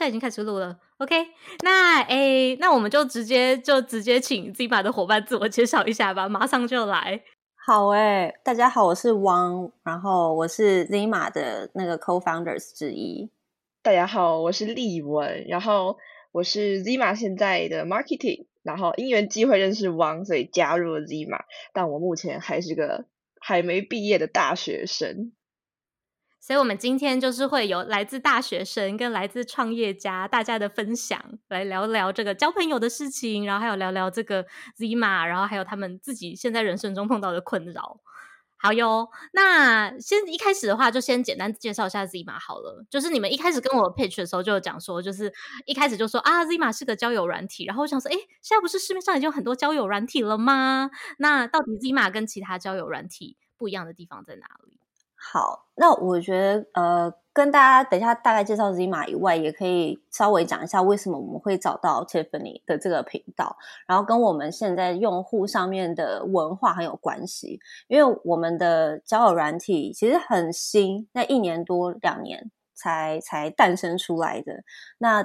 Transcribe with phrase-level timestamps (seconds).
[0.00, 0.78] 现在已经开始录了。
[0.96, 1.14] OK，
[1.62, 7.22] 那诶，那我们就直接就直接请 Zima 的伙伴自我介绍一下吧，马上就来。
[7.66, 13.30] 好诶，大家好，我是汪，然后我是 Zima 的那个 Co-founders 之一。
[13.82, 15.98] 大家好，我是丽文，然后
[16.32, 21.40] 我是 Zima 现在的 Marketing，然后因缘机会认识汪，所以加入了 Zima，
[21.74, 23.04] 但我目前还是个
[23.38, 25.32] 还没毕业的大学生。
[26.40, 34.46] 所以，我们今天就是会有来自大学生跟来自创业家大家的分享，来聊聊这个交朋友的事情，然后还有聊聊这个
[34.78, 38.00] Zima，然后还有他们自己现在人生中碰到的困扰。
[38.62, 42.84] 好哟，那先一开始的话，就先简单介绍一下 Zima 好了。
[42.90, 45.32] 就是你们一开始跟我 pitch 的时候，就有讲说，就是
[45.66, 47.64] 一开始就说啊，Zima 是个交友软体。
[47.64, 50.90] 然后我想说，诶，现在不是市面上已经有很多交友软体了吗？
[51.18, 54.79] 那到底 Zima 跟其他交友软体不一样的地方在哪里？
[55.22, 63.54] 好，那我觉得呃，跟大家等一下大概介绍 Zima 以外，也可以稍微讲一下为什么我们会找到 Tiffany 的这个频道，
[63.86, 67.60] 然后跟我们现在用户上面的文化很有关系。
[67.88, 74.64] 因为我们的交友软体其实很新，那一年多两年才才诞生出来的。
[74.96, 75.22] 那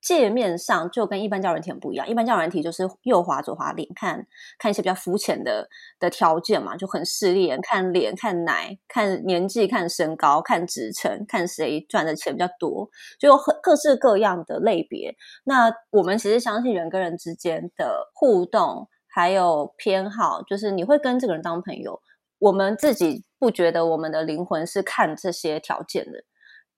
[0.00, 4.26] 界面上就跟一般教人体很不一样，一般教人体就是右滑左滑脸，看
[4.58, 5.68] 看一些比较肤浅的
[5.98, 12.88] 的条件嘛，就很势利眼，看脸、看奶、看年纪、看身高、看职称、看谁赚的钱比较多，
[13.18, 15.16] 就有很各式各样的类别。
[15.44, 22.00] 那我们其实相信人跟人之间的互动还有偏好，就是你会跟这个人当朋友，
[22.38, 26.22] 我们自己不觉得我们的灵魂是看这些条件的。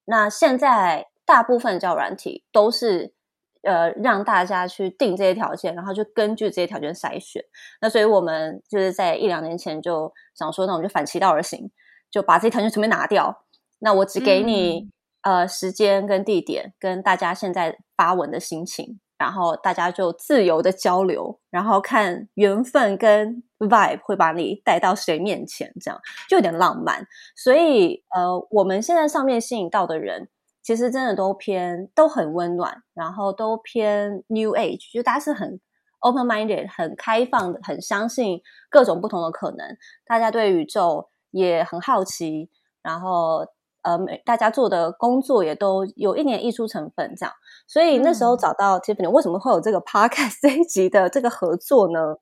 [0.06, 1.09] 那现在。
[1.30, 3.14] 大部分交友软体都是
[3.62, 7.40] 呃让大家去定这些条件，然后就根据这些条件筛选。
[7.80, 11.70] 那所以我们就是在一两年前就想说，那我们就反其道而行，
[12.10, 13.44] 就把这些条件全部拿掉。
[13.78, 14.90] 那我只给你、
[15.22, 27.06] 嗯、呃时间跟地点，跟大家现在发文的心情，然后大家就自由的交流，然后看缘分跟 vibe 会把你带到谁面前，这样就有点浪漫。
[27.36, 30.28] 所以呃，我们现在上面吸引到的人。
[30.62, 35.58] 其实真的都偏都很温暖，然后都偏 New Age，就大家是很
[36.00, 39.76] open minded、很开放的，很相信各种不同的可能。
[40.04, 42.50] 大家对宇宙也很好奇，
[42.82, 43.46] 然后
[43.82, 47.34] 呃，大家做的工作也都有一点艺术成分，这样。
[47.66, 52.16] 所以那时候找到 Tiffany，为什么会有这个 podcast 这一集的这个合作呢？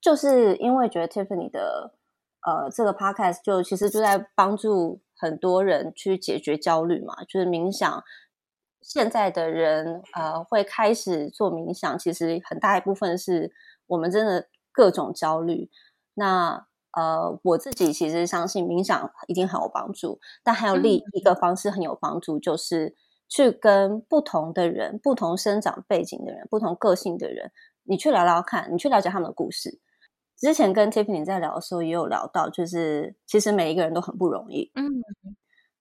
[0.00, 1.92] 就是因为觉得 Tiffany 的
[2.46, 5.02] 呃这个 podcast 就其实就在帮助。
[5.20, 8.02] 很多人去解决焦虑嘛，就是冥想。
[8.82, 13.52] 现在的人呃会开始做冥想，其实很大一部分是
[13.86, 15.68] 我们真的各种焦虑。
[16.14, 22.96] 那呃我自己其实相信冥想一定很有帮助，但还有另一个方式很有帮助，就是
[23.28, 27.52] 去跟不同的人、不同生长背景的人、不同个性的人，
[27.84, 29.78] 你去聊聊看，你去了解他们的故事。
[30.40, 34.88] 之前跟 Tiffany 在聊的时候，也有聊到，就是其实每一个人都很不容易，嗯，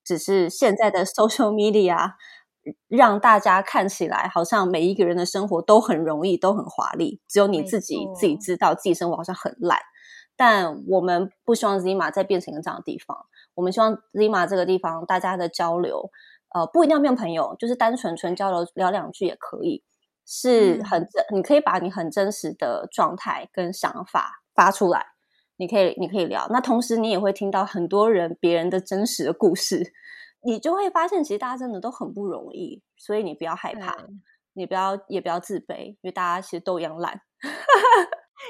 [0.04, 2.12] 只是现在的 social media
[2.90, 9.80] 让大家看起来好像每一个人的生活都很容易，都很华丽，只有你自己自己知道自己生活好像很烂。
[10.36, 13.18] 但我们不希望 Zima 再变成一个这样的地方，
[13.56, 16.12] 我们希望 Zima 这个地方大家的交流，
[16.54, 19.84] 呃，不一定要变朋友，就是单纯纯交流聊两句也可以，
[20.26, 24.42] 是很真，你可以把你很真实的状态跟想法。
[24.60, 25.06] 发出来，
[25.56, 26.46] 你可以，你可以聊。
[26.50, 29.94] 那同时，你也会听到很多人别人的真实的故事，
[30.44, 32.84] 你就会发现，其实大家真的都很不容易。
[32.98, 34.22] 所以你不要害怕，嗯、
[34.52, 37.22] 你不要也不要自卑，因为大家其实都一样烂。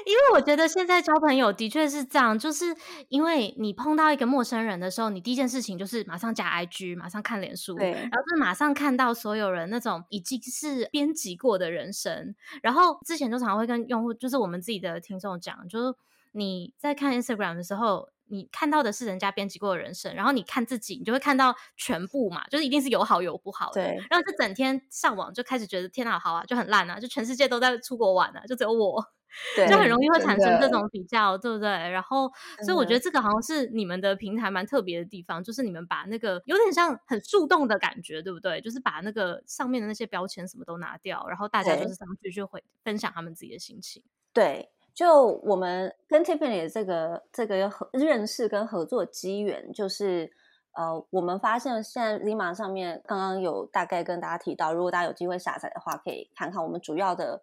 [0.06, 2.74] 因为我觉得现在交朋友的确是这样，就是
[3.08, 12.34] 因为你碰到一个陌生人的时候，你第一件事情就是马上加 IG，马上看脸书，对，然后就马上看到所有人那种已经是编辑过的人生。
[12.62, 15.94] 然后之前就常常会跟用户，就是我们自己的听众讲，就是
[16.32, 23.84] 你在看 Instagram 的时候，你看到的是人家编辑过的人生，然后你看自己，你就会看到全部嘛，就是一定是有好有不好的。
[23.84, 29.04] 对，然后就整天上网就开始觉得天哪，好啊，就很烂啊，就全世界都在出国玩啊，就只有我。
[29.54, 31.68] 对，就很容易会产生这种比较，对不对？
[31.68, 32.28] 然后，
[32.64, 38.60] 所以我觉得这个好像是你们的平台蛮特别的地方，就是你们把那个有点像很树洞的感觉，对不对？
[38.60, 44.02] 就是把那个上面的那些标签什么都拿掉，然后大家就是上去就会分享他们自己的心情。
[44.32, 50.30] 对，就我们跟 Tiffany 的这个这个合认识跟合作机缘，就是
[50.72, 57.42] 呃，我们发现现在 Zima 上面刚刚有大概跟大家提到，如果大家有机会下载的话，可以看看我们主要的。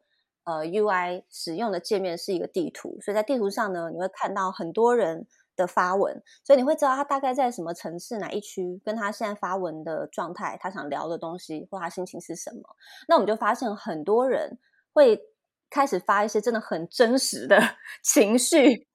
[0.50, 5.28] 呃，UI 使用的界面是一个地图，所以在地图上呢，你会看到很多人
[5.58, 12.62] 的发文，所以你会知道他大概在什么城市哪一区，跟他现在发文的状态，他想聊的东西或他心情是什么。
[13.10, 14.58] 那我们就发现很多人
[14.94, 15.22] 会
[15.70, 17.60] 开始发一些真的很真实的
[18.04, 18.88] 情绪、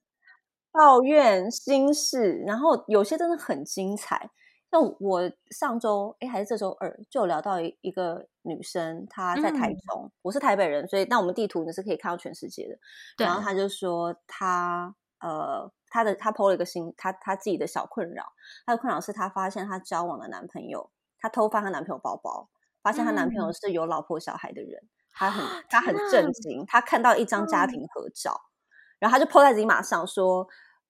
[0.72, 4.30] 抱怨、心事，然后有些真的很精彩。
[4.70, 12.78] 那我上周哎，还是这周二，就有聊到一一个女生，她在台中，嗯、我是台北人，所以那我们地图你是可以看到全世界的。
[13.18, 18.24] 然后她就说她呃，她的她 po 了一个心，她她自己的小困扰，
[18.66, 22.48] 她的困扰是她发现她交往的男朋友，她偷翻她男朋友包包，
[22.82, 30.46] 发现她男朋友是有老婆小孩的人，她、嗯、很他很震惊，他看到一张家庭合照，嗯、然后他就 po 在 Zima 上说，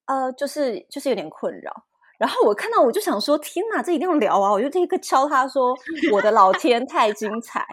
[0.06, 1.84] 呃，就是就是有点困扰。
[2.18, 4.52] 然后我看到我就想说，天哪，这一定要聊啊！
[4.52, 5.74] 我就立刻敲他说：
[6.14, 7.66] “我的老天，太精彩！”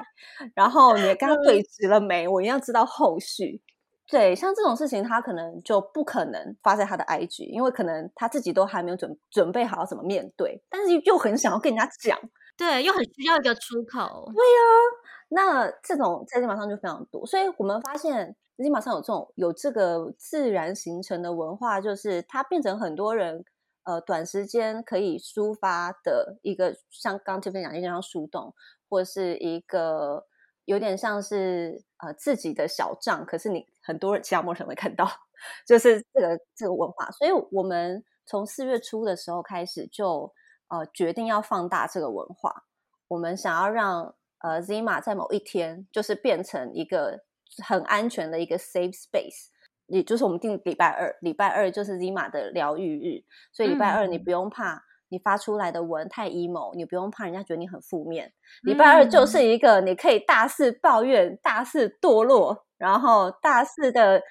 [0.55, 2.27] 然后你跟他对峙了没？
[2.27, 3.61] 我一定要知道后续。
[4.07, 12.19] 对，像这种事情，他可能就不可能发在他的 IG，因为可能他自己都还没有准准备好要怎么面对，但是又很想要跟人家讲，
[12.57, 14.31] 对，又很需要一个出口。
[14.33, 14.81] 对呀、啊，
[15.29, 23.45] 那这种在 Zima 上就非常多，所以我们发现 Zima 上有这种有这个自然形成的文化，就是它变成很多人。
[23.83, 28.53] 呃，短时间可以抒发的一个，像刚这边讲，有点像树洞，
[28.87, 30.27] 或是一个
[30.65, 35.09] 有点像是呃自己的小账，可是你很多人其他陌生人会看到，
[35.65, 37.09] 就是这个这个文化。
[37.11, 40.31] 所以我们从四月初的时候开始就
[40.67, 42.65] 呃决定要放大这个文化，
[43.07, 47.19] 我们想要让呃 Zima 在某一天就是变成一个
[47.65, 49.50] 很安全的一个 safe space。
[49.88, 58.31] 也就是我们定礼拜二，礼拜二就是 Zima 的疗愈日，所以礼拜二你不用怕你发出来的文太 emo，你不用怕人家觉得你很负面。
[58.62, 64.21] 礼拜二就是一个你可以大肆抱怨、大肆堕落，然后大肆的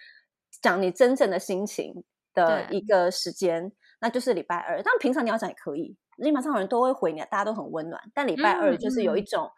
[0.62, 4.80] 讲你真正的心情的一个时间，那就是礼拜二。
[4.80, 8.00] 但平常你要讲也可以，Zima 上的人都会回你，大家都很温暖。
[8.14, 9.50] 但礼拜二就是有一种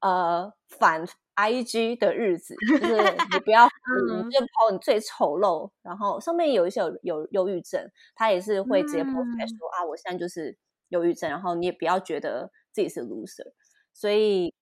[0.00, 1.06] 呃反。
[1.40, 7.80] I G 的日子，就是你 不要，嗯、你就 po 你最丑陋，然后上面有一些有有忧郁症，
[8.16, 10.58] 他也是会直接 post 出来说、嗯、啊，我现在就是
[10.88, 13.52] 忧郁症，然后你也不要觉得自己是 loser，
[13.94, 14.52] 所以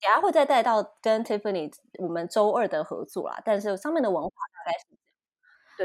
[0.00, 4.30] 等下会再带到跟 Tiffany 我们周二的合作啦，但是上面的文化
[4.64, 5.01] 大概是。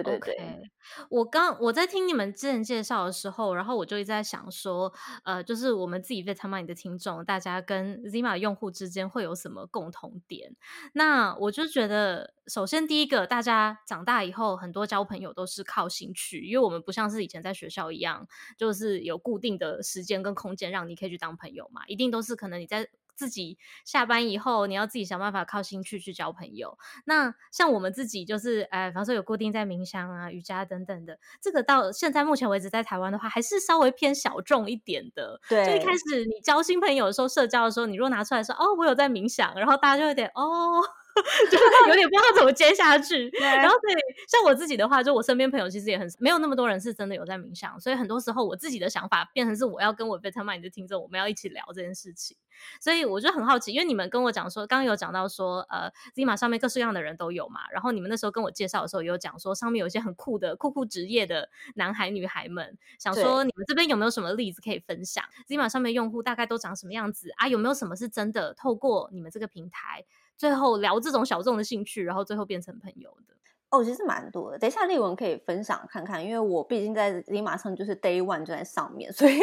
[0.04, 0.62] OK，
[1.10, 10.56] 我刚我在听你们之前介绍的时候，然后我就一直在想说，呃，就是我们自己 Vitamin 的听众，大家跟 Zima 用户之间会有什么共同点？
[10.94, 18.28] 那我就觉得，首先第一个，大家长大以后很多交朋友都是靠兴趣，因为我们不像是以前在学校一样，
[18.58, 22.90] 就是有固定的时间跟空间让你可以去当朋友嘛，一定都是可能你在。
[23.18, 26.78] 自己下班以后，你要自己想办法靠兴趣去交朋友。
[27.06, 35.42] 那像我们自己就是，哎，比方说有固定在冥想啊、瑜伽等等的，这个到现在目前为止在台湾的话，还是稍微偏小众一点的。
[35.50, 40.84] 对，就一开始你交新朋友的时候，社交的时候，你如果拿出来说，哦，我有在冥想，然后大家就有点，哦。
[41.52, 43.96] 就是有点不知道怎么接下去，然后所以
[44.28, 52.38] 像我自己的话，就我身边朋友其实也很没有那么多人是真的有在冥想，所以很多时候我自己的想法变成是我要跟我 Vitamin 的听众，我们要一起聊这件事情，
[52.80, 67.48] 所以我就很好奇，因为你们跟我讲说，刚刚有讲到说，呃，Zima 上面各式各样的人都有嘛，然后你们那时候跟我介绍的时候，有讲说上面有一些很酷的酷酷职业的男孩女孩们，想说你们这边有没有什么例子可以分享？Zima 上面用户大概都长什么样子啊？
[67.48, 70.06] 有没有什么是真的透过你们这个平台？
[70.38, 73.34] 最后聊这种小众的兴趣，然后最后变成朋友的
[73.70, 74.58] 哦，其实蛮多的。
[74.58, 79.34] 等一下丽文可以分享看看，因为我毕竟在 Zima 上就是 Day One 就在上面， 所以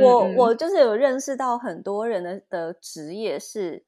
[0.00, 3.84] 我嗯嗯嗯我就是有认识到很多人的的职业是，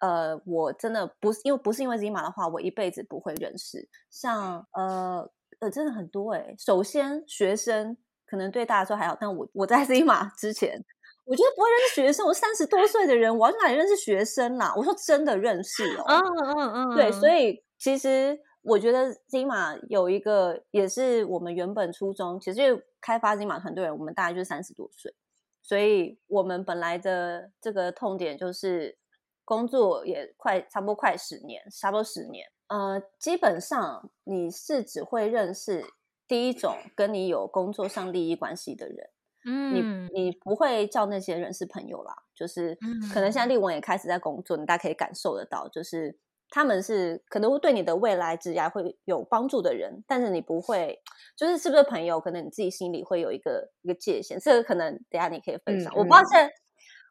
[0.00, 3.88] 呃，我真的不是因为不是因为 Zima 的话，我一辈子不会认识。
[4.10, 6.56] 像呃呃，真的很多哎、欸。
[6.58, 7.96] 首先学生
[8.26, 10.84] 可能对大家说还好，但我我在 Zima 之前。
[11.28, 14.72] 我觉得不会认识学生，我三十多岁的人，我要去哪里认识学生啦？
[14.74, 25.14] 我说真的认识哦，嗯嗯嗯，对，所以其实我觉得 Zima 有一个也是我们原本初衷，其实开发 Zima 团队，我们大概就是三十多岁，
[25.60, 28.96] 所以我们本来的这个痛点就是
[29.44, 35.84] 工作也快差不多快十年，差不多十年，呃，基本上你是只会认识
[36.26, 39.10] 第一种跟你有工作上利益关系的人。
[39.50, 42.76] 嗯，你你不会叫那些人是朋友啦，就是
[43.14, 46.18] 可能现在丽文也开始在工作，你大家可以感受得到，就是
[46.50, 51.00] 他们是可能会对你的未来职业会有帮助的人，但是你不会，
[51.34, 55.90] 就是是不是朋友，可能你自己心里会有一个一个界限，这个可能等下你可以分享。
[55.94, 56.52] 嗯、我不知道现在，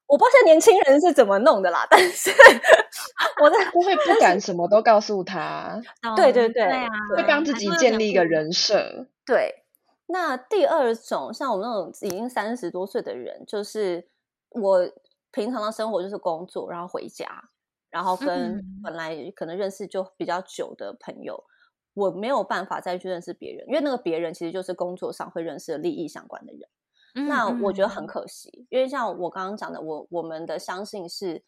[0.06, 2.30] 我不知道现在年轻人是怎么弄的啦，但是
[3.42, 5.82] 我在不会不敢什么都告诉他，
[6.16, 6.68] 对对对，
[7.16, 9.64] 会帮自己建立一个人设，对。
[10.10, 14.08] 那第二种，像我们那种已经三十多岁的人，就是
[14.52, 14.90] 我
[15.32, 17.50] 平常的生活就是工作，然后回家，
[17.90, 26.62] 然后跟本来可能认识就比较久的朋友，嗯、我没有办法再去认识别人，因为那个别人其实就是工作上会认识的利益相关的人。
[27.16, 31.44] 嗯、那我觉得很可惜，因为像我刚刚讲的，我我们的相信是，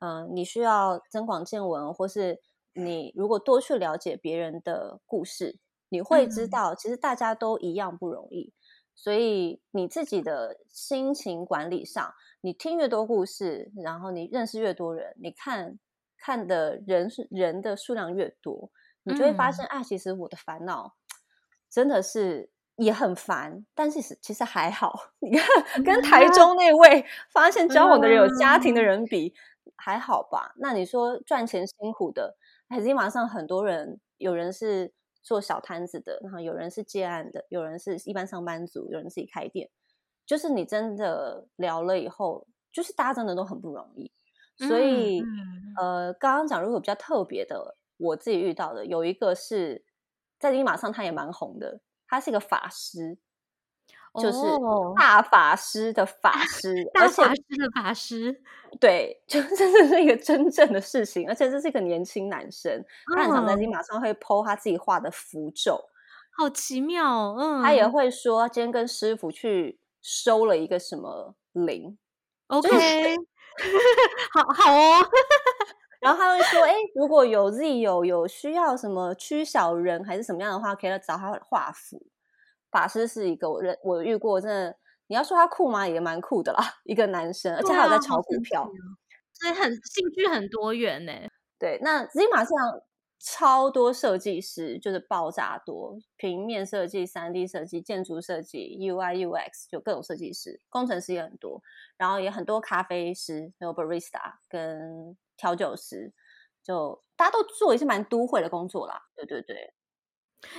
[0.00, 2.40] 嗯、呃，你需要增广见闻，或是
[2.74, 5.60] 你如果多去了解别人的故事。
[5.90, 8.56] 你会知道，其实大家都一样不容易，嗯、
[8.94, 15.78] 所以你自己的心情管理上，你听越多故事，然后你认识越多人，你看
[16.16, 18.70] 看的人是人的数量越多，
[19.02, 20.94] 你就会发现，哎、嗯啊，其实我的烦恼
[21.68, 24.96] 真的是也很烦，但是其实还好。
[25.18, 30.54] 你看，跟台中那位发现交往的人有家庭的人比，嗯、还好吧？
[30.56, 32.36] 那你说赚钱辛苦的，
[32.68, 34.92] 还是马上很多人，有人是。
[35.22, 39.70] 做小摊子的，然后有人是接案的，有人是一般上班族，有人自己开店。
[40.26, 44.12] 就是你真的聊了以后，就是大家真的都很不容易。
[44.56, 49.84] 所以，嗯、呃，刚刚讲如果比较特别的，我自己遇到的有一个是
[50.38, 53.18] 在 Zima 上，他也蛮红的，他是一个法师。
[54.14, 54.38] 就是
[54.96, 58.42] 大法师的法师，大法师的法师，
[58.80, 65.80] 对，就 真的是一个真正的事情，而且这是一个年轻男生，他很常在 Zima 上会 po 他自己画的符咒，
[66.36, 71.96] 好奇妙，嗯，他也会说今天跟师傅去收了一个什么灵
[72.48, 72.68] ，OK，
[74.34, 75.06] 好好哦，
[76.00, 82.02] 然后他会说，哎，如果有 Z 有有需要什么驱小人还是什么样的话，可以来找他画符。
[82.70, 84.76] 法师是一个我认我遇过，真的
[85.08, 85.86] 你要说他酷吗？
[85.88, 88.68] 也蛮酷的啦， 一个男生，而且还有在炒股票，
[89.32, 91.12] 所以很兴趣很多元呢。
[91.58, 92.80] 对，那 Zima 上
[93.18, 101.62] 超多设计师，就是爆炸多，平面设计、三 D 设计、建筑设计、UI UX，就各种设计师，工程师也很多，
[101.98, 106.14] 然后也很多咖啡师，有 barista 跟调酒师，
[106.62, 109.02] 就大家都做一些蛮都会的工作啦。
[109.14, 109.74] 对对对。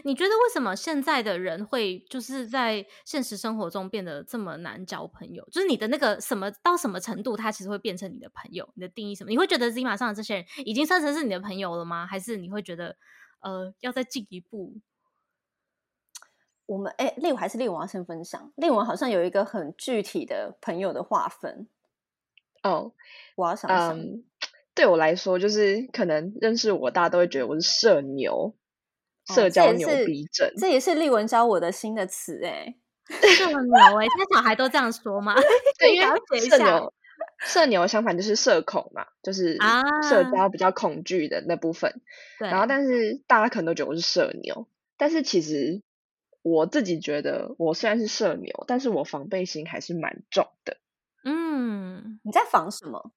[0.03, 5.43] 你觉得为什么现在的人会就是在现实生活中变得这么难交朋友？
[5.51, 8.69] 就是你的那个什么到什么程度，他其实会变成你的朋友？
[8.75, 9.29] 你的定义什么？
[9.29, 12.05] 你会觉得 Zima 上的这些人已经算成是你的朋友了吗？
[12.05, 12.95] 还是你会觉得
[13.41, 14.75] 呃要再进一步？
[16.67, 18.53] 我们哎，丽文还是令文要先分享。
[18.55, 21.67] 令文好像有一个很具体的朋友的划分
[22.63, 22.93] 哦，
[23.35, 23.97] 我要想想。
[23.97, 24.21] Um,
[24.73, 28.55] 对我来说，就是可能认识我，大家都会觉得我是社牛。
[29.33, 32.75] 社交牛逼症，哦，这也是丽文教我的新的词哎，
[33.09, 35.35] 社牛哎，现在小孩都这样说吗？
[35.79, 36.93] 对，因为社牛，
[37.39, 39.57] 社牛相反就是社恐嘛，就是
[40.09, 42.01] 社交比较恐惧的那部分。
[42.39, 45.81] 对，然后但是大家可能都觉得我是社牛，但是其实
[46.41, 50.77] 我自己觉得，我虽然是社牛，但是我防备心还是蛮重的。
[51.23, 53.11] 嗯，你在防什么？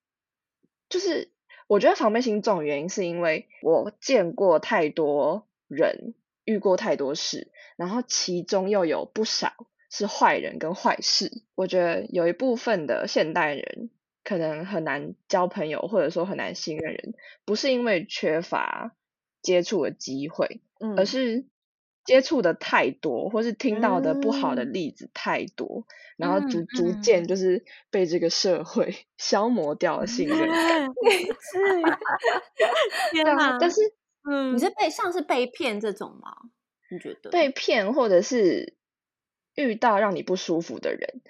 [0.91, 1.31] 就是
[1.67, 5.47] 我觉得防备心重的原因，是因为我见过太多。
[5.75, 6.15] 人
[6.45, 9.53] 遇过太多事，然后其中又有不少
[9.91, 11.31] 是坏人跟坏事。
[11.55, 13.91] 我觉得有一部分的现代人
[14.23, 17.15] 可能很难交朋友，或者说很难信任人，
[17.45, 18.95] 不是因为缺乏
[19.43, 21.47] 接触的机会，嗯、而是
[22.05, 25.89] 接触的太多，或是听到的不好的例子太多，嗯、
[26.19, 30.49] 然后逐逐渐就是被这个社会 消磨掉了信任感。
[31.41, 31.59] 是，
[33.13, 33.81] 对啊，但是。
[34.27, 36.35] 嗯，你是被像是被骗这种吗？
[36.91, 38.75] 你觉得被骗，或者是
[39.55, 41.23] 遇到让你不舒服的人，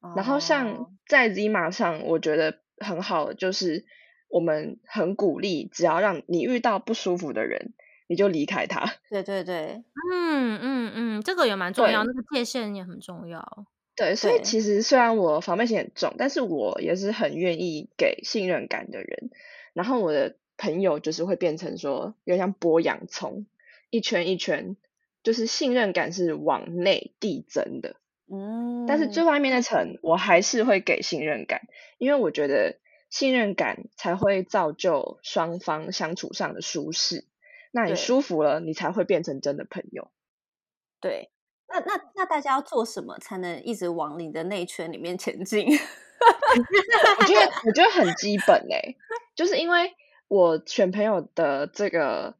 [0.00, 3.86] 哦、然后像在 Zima 上，我觉得很好的就是
[4.28, 7.72] 我们很鼓励，只要让你遇到不舒服的人，
[8.06, 8.96] 你就离开他。
[9.08, 13.66] 对对对，嗯嗯嗯，这个也蛮重要，那个界限也很重要。
[13.96, 19.30] 对，所以其实虽然我防备心很重，但是我也是很愿意给信任感的人。
[19.72, 20.36] 然后我的。
[20.58, 23.46] 朋友就是会变成说，有点像剥洋葱，
[23.90, 24.76] 一圈一圈，
[25.22, 27.94] 就是信任感是往内递增的。
[28.30, 31.62] 嗯，但是最外面那层，我还是会给信任感，
[31.96, 32.76] 因为我觉得
[33.08, 37.24] 信任感才会造就双方相处上的舒适。
[37.70, 40.10] 那你舒服了，你才会变成真的朋友。
[41.00, 41.30] 对，
[41.68, 45.68] 那那那大家要做什么才能一直往你的内圈里面前进？
[45.70, 48.96] 我觉得我觉得很基本嘞、欸，
[49.36, 49.94] 就是因为。
[50.28, 52.36] 我选朋友的这个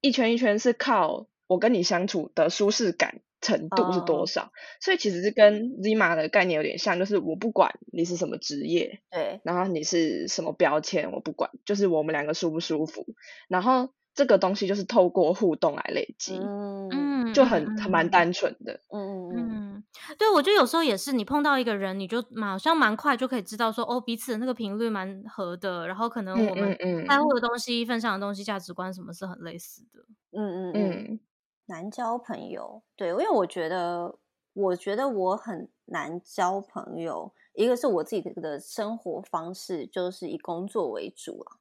[0.00, 4.50] 一圈一圈是靠我跟你相处的舒适感程度是多少，oh.
[4.80, 13.04] 所以其实是跟 Zima 的概念有点像，就是我不管你是什么职业，对，然后你是什么标签，我不管，就是我们两个舒不舒服，
[13.48, 18.80] 然后这个东西就是透过互动来累积，嗯嗯就很很蛮单纯的。
[18.90, 19.84] 嗯嗯嗯，
[20.16, 26.76] 对，我觉得有时候也是，你碰到一个人，你就马上蛮快就可以知道说，哦，彼此的那个频率蛮合的，然后可能我们
[27.08, 30.04] 在乎的东西、分享的东西、价值观什么是很类似的。
[30.30, 31.20] 嗯嗯嗯，
[31.66, 34.18] 难交朋友，对，因为我觉得，
[34.52, 37.32] 我觉得我很难交朋友。
[37.54, 41.58] 一个是我自己的生活方式，就是以工作为主啊。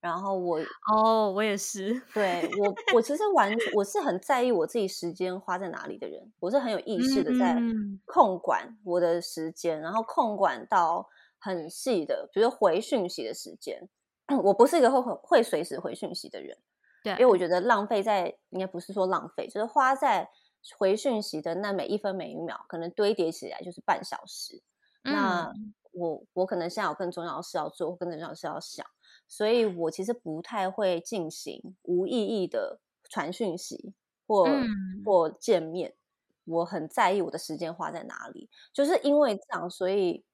[0.00, 0.60] 然后我
[0.92, 2.00] 哦，我也是。
[2.14, 6.32] 对我，我其实完，我是很在意我自己时间花在哪里的人。
[6.40, 7.60] 我是很有意识的在
[8.06, 13.88] 控管我的时间，嗯、然后控管到很细的，比如回讯息的时间。
[14.44, 16.54] 我不是一个会会随时回讯息的人，
[17.02, 20.28] 对，因为我觉得浪费在应该不是说浪费，就是花在
[20.76, 24.62] 回讯息的那每一分每一秒，可能堆叠起来就是半小时。
[25.04, 25.52] 嗯、那
[25.92, 28.86] 我我可能现在有更重要的事要做，更重要的事要想。
[29.28, 32.80] 所以我其实不太会进行无意义的
[33.10, 33.92] 传讯息
[34.26, 34.66] 或、嗯、
[35.04, 35.94] 或见面，
[36.44, 38.48] 我很在意我的时间花在哪里。
[38.72, 40.24] 就是因为这样，所以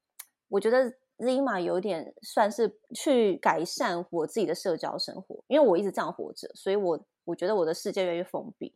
[0.48, 8.74] 我觉得 Zima 有点算是去改善我自己的社交生活，因为我一直这样活着，所以我我觉得我的世界越来越封闭。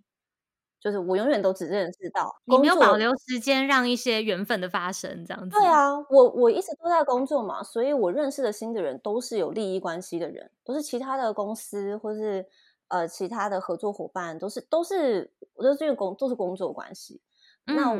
[0.80, 5.56] 就是我永远都只认识到，你没有保留时间让一些缘分的发生，这样子。
[5.56, 12.46] 对啊，我我一直都在工作嘛，所以我认识的新的人都是有利益关系的人，都是其他的公司或是
[12.88, 17.20] 呃其他的合作伙伴，都是都是我都是因为工都是工作关系。
[17.66, 17.76] 嗯。
[17.76, 17.92] 那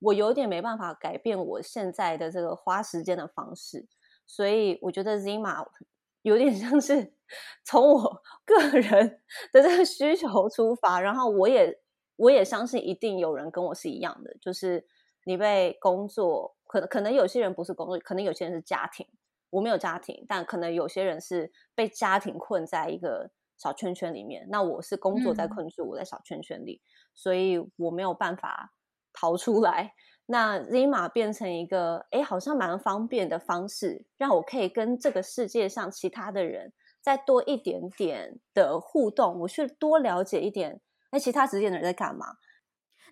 [0.00, 3.86] 我有点没办法改变我现在的这个花时间的方式，
[4.26, 5.64] 所以我觉得 Zima
[6.22, 7.14] 有点像是
[7.64, 9.20] 从我个人
[9.52, 11.81] 的这个需求出发，然后我也。
[12.16, 14.86] 我也相信一定有人跟我是一样的，就是
[15.24, 19.06] 你被工作，可能可能有些人不是工作，可能有些人是家庭。
[19.50, 24.46] 我没有家庭，但可能有些人是被家庭困在一个小圈圈里面。
[24.48, 28.72] 那我是工作在困住我在小圈圈里，嗯、所以我没有办法
[29.12, 29.92] 逃出来。
[30.24, 40.80] 那 Zima 变成一个，哎，好像蛮方便的方式，让我可以跟这个世界上其他的人再多一点点的互动，我去多了解一点。
[41.12, 42.26] 那其他职业的人在干嘛？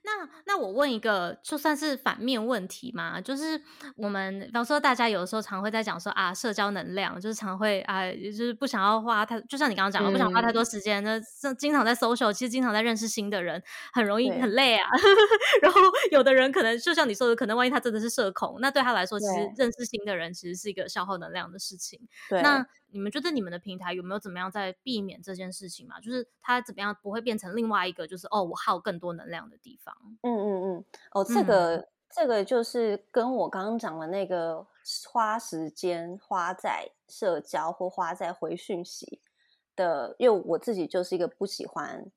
[0.02, 3.60] 那那我问一个，就算是反面问题嘛，就是
[3.96, 11.20] 我们比方说，大家有的时候常会在讲说啊，社交能量，就是常会啊，就是不想要花太，就像你刚刚讲的，嗯、不想花太多时间，那
[11.52, 14.88] 经常在 social，其实经常在认识新的人，很容易很累啊。
[15.60, 15.78] 然后
[16.10, 22.00] 有的人可能就像你说的，可能万一他真的是社恐，那对他来说，其实认识新的人其实是一个消耗能量的事情。
[22.30, 22.40] 对。
[22.40, 26.00] 那你们觉得你们的平台有没有怎么样在避免这件事情嘛？
[26.00, 29.94] 就是它怎么样不会变成另外一个，就是哦，我耗更多能量的地方。
[30.22, 30.84] 嗯嗯嗯。
[31.12, 34.66] 哦，这个、嗯、这个就是跟我刚刚讲的那个
[35.08, 39.20] 花时间花在社交或花在回讯息
[39.76, 42.10] 的，因为我自己就是一个不喜欢。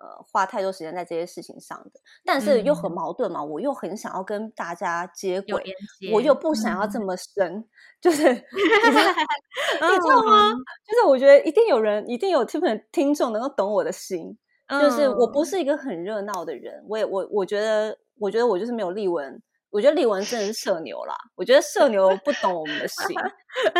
[0.00, 3.40] 呃，花太多时间在这些事情上的，但是又很矛盾嘛。
[3.40, 5.60] 嗯、我又很想要跟大家接轨，
[5.98, 7.64] 接我又不想要这么深，嗯、
[8.00, 10.52] 就是你知道吗？
[10.86, 12.60] 就是我觉得一定有人，一定有听
[12.92, 14.38] 听众能够懂我的心。
[14.68, 21.16] 嗯、就是我不是一个很热闹的人，我也我我觉得，我觉得我就是没有丽文，我觉得丽文真的是社牛啦。
[21.34, 23.16] 我觉得社牛不懂我们的心，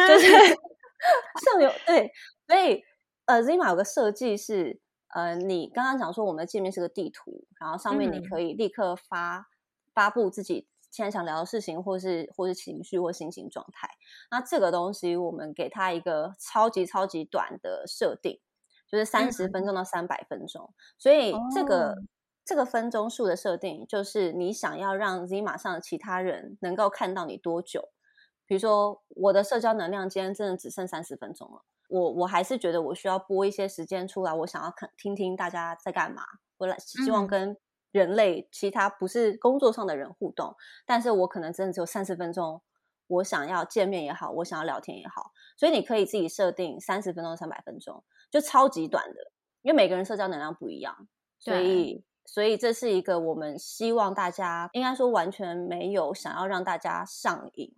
[0.09, 0.26] 就是
[1.44, 2.11] 社牛对，
[2.48, 2.83] 所以
[3.26, 4.81] 呃，Zima 有个设计是。
[5.14, 9.44] 呃，你刚刚讲说我们的界面是个地图，然后上面你可以立刻发、嗯、
[9.94, 13.88] 发布自己现在想聊的事情，或是或是情绪或心情状态。
[14.31, 18.40] 那这个东西我们给它一个超级超级短的设定，
[18.87, 20.64] 就是三十分钟到三百分钟。
[20.64, 21.94] 嗯、所以这个、哦、
[22.44, 27.88] 这个分钟数的设定，就是你想要让 Zima 上的其他人能够看到你多久。
[28.47, 31.62] 比如说，我的社交能量今天真的只剩三十分钟了。
[31.88, 36.22] 我我还是觉得我需要拨一些时间出来，我想要看听听大家在干嘛，
[36.59, 37.57] 我来希望跟
[37.90, 42.62] 人类其他不是工作上的人互动，嗯、但是我可能真的只有三十分钟，
[43.07, 57.74] 我想要见面也好，我想要聊天也好，所以你可以自己设定三十分钟、三百分钟，就超级短的，因为每个人社交能量不一样，所以所以这是一个我们希望大家应该说完全没有想要让大家上瘾。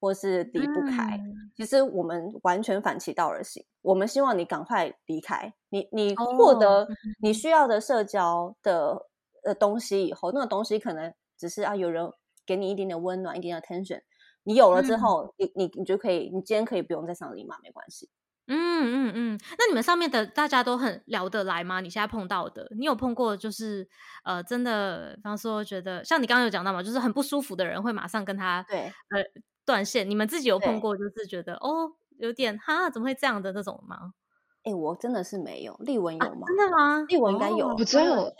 [0.00, 3.62] 或是离不开，嗯、其实我们完全反其道而行。
[3.82, 6.88] 我们希望你赶快离开，你你获得
[7.20, 9.06] 你需要的社交的
[9.44, 12.10] 呃东西以后，那个东西可能只是啊，有人
[12.46, 14.00] 给你一点点温暖，一点点 attention。
[14.44, 18.08] 你有了之后，嗯、你你你就可以，你今天可以不用再上 Zima，没关系。
[18.46, 19.40] 嗯嗯嗯。
[19.58, 21.80] 那你们上面的大家都很聊得来吗？
[21.80, 23.86] 你现在碰到的，你有碰过就是
[24.24, 29.22] 呃，真的，比方说觉得像你刚刚有讲到嘛，就是很不舒服的人会马上跟他对呃。
[29.64, 34.14] 断线，你们自己有碰过，就是觉得哦，有点哈，怎么会这样的那种吗？
[34.62, 35.74] 哎，我真的是没有。
[35.80, 36.46] 丽文有吗？
[36.46, 37.04] 真的吗？
[37.08, 37.68] 丽文应该有。
[37.68, 38.32] 我知道。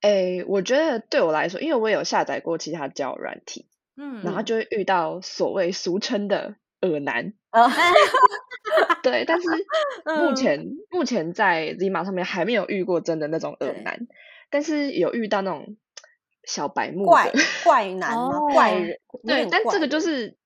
[0.00, 7.32] 哎，我觉得对我来说，因为我有下载过其他交友软体，嗯，然后就会遇到所谓俗称的恶男。
[9.02, 9.48] 对，但是
[10.20, 14.06] 目前目前在 Zima 上面还没有遇过真的那种恶男，
[14.50, 15.76] 但是有遇到那种
[16.44, 17.32] 小白目怪
[17.64, 18.16] 怪男
[18.52, 18.98] 怪人。
[19.26, 20.36] 对，但这个就是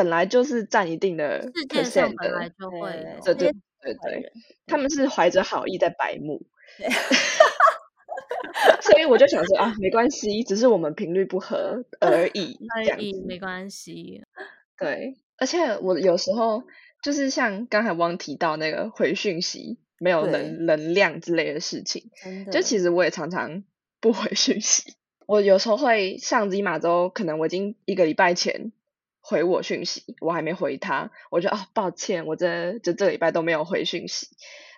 [0.00, 2.50] 本来就是占一定的 percent 的，
[3.24, 3.52] 对对。
[3.82, 4.30] 对对，
[4.66, 6.42] 他们是怀着好意在白目
[8.82, 14.22] 所以我就想说啊，没关系，只是我们频率不合 而已，这样子没关系。
[14.76, 16.64] 对，而且我有时候
[17.02, 22.10] 就是像刚才汪提到那个回讯息没有能能量之类的事情，
[22.44, 23.64] 的就其实我也常常
[23.98, 24.92] 不回讯息。
[25.26, 28.72] 我有时候会上 Zima 之后，可能我已经一个礼拜前。
[29.20, 34.28] 回我讯息，我还没回他，我就哦，抱歉，我这就这礼拜都没有回讯息。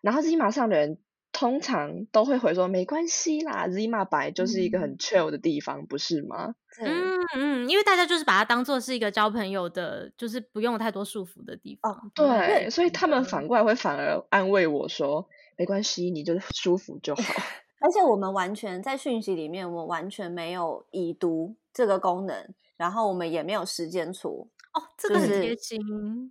[0.03, 0.99] 然后 Zima 上的人
[1.31, 6.55] 通常都会回说没关系啦，Zima 白就是一个很 chill 的地方，嗯、不是吗？
[6.81, 11.93] 嗯嗯，因为大家就是把它当做是一个交朋友的，就是不用太多束缚的地方。
[11.93, 17.23] 哦、对，对所以他们反过来会反而安慰我说没关系，你就舒服就好。
[17.81, 22.55] 而且我们完全在讯息里面，我们完全没有已读这个功能。
[22.83, 25.79] 然后我们也没有时间戳哦，这个很贴心，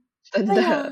[0.29, 0.91] 真的。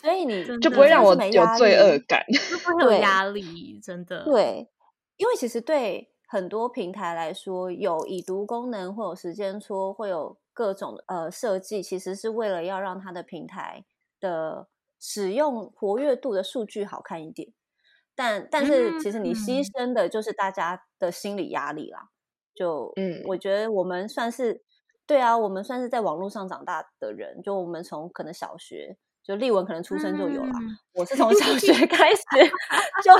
[0.00, 2.24] 所以你就不会让 我有罪恶感，
[2.64, 4.22] 不会有压力，真的。
[4.22, 4.70] 对，
[5.16, 13.84] 因为其实对很多平台来说，有已读功能会有时间戳，会有各种呃设计，其实是为了要让它的平台
[14.20, 14.68] 的
[15.00, 17.52] 使用活跃度的数据好看一点。
[18.14, 22.10] 但但是其实你牺牲的就是大家的心理压力啦。
[22.54, 24.62] 就嗯，我觉得我们算是。
[25.06, 32.22] 对啊，我们算是在网络上长大的人，就我们从可能小学，就丽文可能出生就有了，嗯、我是从小学 开始
[33.04, 33.16] 就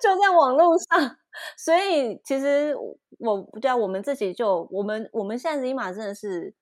[0.00, 1.16] 就在网络上，
[1.56, 2.76] 所以其实
[3.18, 6.54] 我不知道我们自己就我们我们现在 Zima 真的是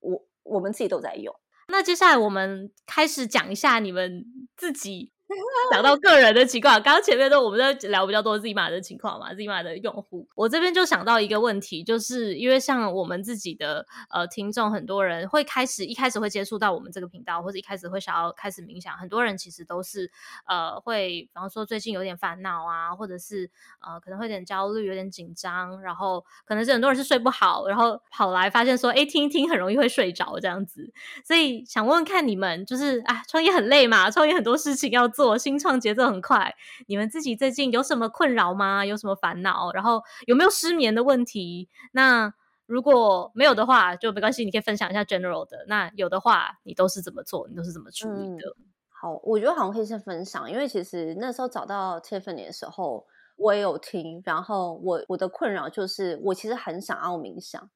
[0.00, 1.34] 我我们自己都在用。
[1.68, 4.24] 那接下来我们开始讲一下你们
[4.56, 5.12] 自己。
[5.70, 20.10] 讲到个人的情况，刚刚前面都我们在聊比较多 Zima 的情况嘛，Zima 的用户，我这边就想到一个问题，就是因为像我们自己的呃听众，很多人会开始一开始会接触到我们这个频道，或者一开始会想要开始冥想，很多人其实都是
[20.48, 23.48] 呃会，比方说最近有点烦恼啊，或者是
[23.80, 30.92] 呃可能会有点焦虑，有点紧张，然后可能是很多人是睡不好，然后跑来发现说，哎，听一听很容易会睡着这样子，
[31.24, 35.08] 所以想问问看你们，就是啊，创业很累嘛，创业很多事情要。
[35.20, 36.54] 做新创节奏很快，
[36.86, 38.86] 你们自己最近有什么困扰吗？
[38.86, 39.70] 有什么烦恼？
[39.74, 41.68] 然后有没有失眠的问题？
[41.92, 42.32] 那
[42.64, 45.66] 如果没有的话，就没关系，你可以分享一下 general 的。
[45.68, 47.46] 那有的话，你都是怎么做？
[47.50, 48.48] 你都是怎么处理的？
[48.48, 53.06] 嗯、好，我觉得好像可以先分享，因为其实那时候找到 Tiffany 的时候，
[53.36, 54.22] 我也有听。
[54.24, 57.68] 然后我我的困扰就是，我其实很想要冥想，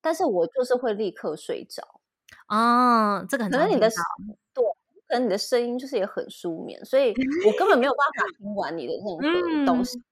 [0.00, 2.00] 但是我就是会立刻睡着。
[2.48, 3.88] 哦，这个很可你的
[4.52, 4.64] 对。
[5.08, 7.14] 跟你的声音就是也很舒眠，所以
[7.46, 9.98] 我根本没有办法听完你的任何 东西。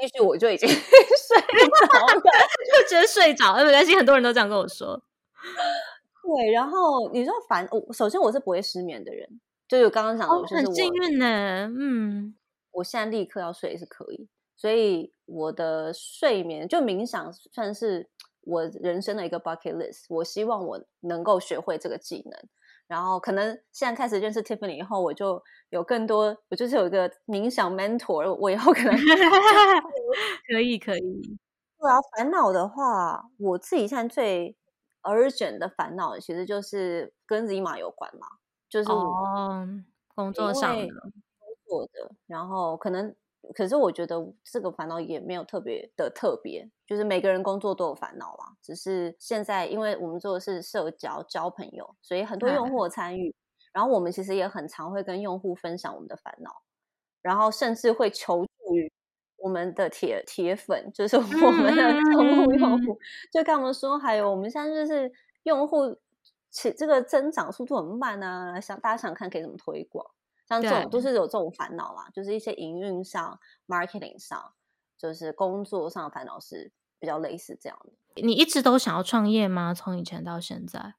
[0.00, 5.00] 第一句我就已经 睡着了，就觉得睡着，没关系，很多人都这样跟我说。
[6.22, 9.28] 对，然后你说烦，我首先我是不会失眠的人，
[9.68, 11.70] 就是刚刚讲的，我就是很幸运呢。
[11.78, 12.34] 嗯，
[12.72, 14.26] 我现在立刻要睡是可以，
[14.56, 18.08] 所以我的睡眠就冥想算是
[18.40, 20.06] 我人生的一个 bucket list。
[20.08, 22.48] 我希望我能够学会这个技能。
[22.86, 28.92] 然后可能现在开始认识 Tiffany 以后，我就有更多，我就是有一个冥想 mentor，我以后可能
[30.52, 31.38] 可 以可以。
[31.78, 34.56] 对啊，烦恼的话，我自己现在最
[35.02, 38.26] urgent 的烦恼，其实就是跟 Zima 有关嘛，
[38.68, 39.66] 就是哦，
[40.14, 43.14] 工作上的工作的，然后可能。
[43.54, 48.56] 可是我觉得这个烦恼也没有特别的特别，就是每个人工作都有烦恼啦。
[48.62, 53.34] 只是现在，因为我们做的是社交交朋友，所以很多用户参与。
[53.72, 56.62] 然后我们其实也很常会跟用户分享我们的烦恼，
[57.20, 58.92] 然后甚至会求助于
[59.36, 62.96] 我们的铁铁粉，就是我们的用户用户，
[63.32, 65.96] 就跟我们说，还有我们现在就是用户，
[66.50, 70.06] 其这个增长速度很慢啊，想大家想看可以怎么推广。
[70.46, 74.52] 像这种都是有这种烦恼啦，就是一些营运上、marketing 上，
[74.98, 78.22] 就是工作上的烦恼是比较类似这样的。
[78.22, 79.72] 你一直都想要创业吗？
[79.72, 80.96] 从以前到现在？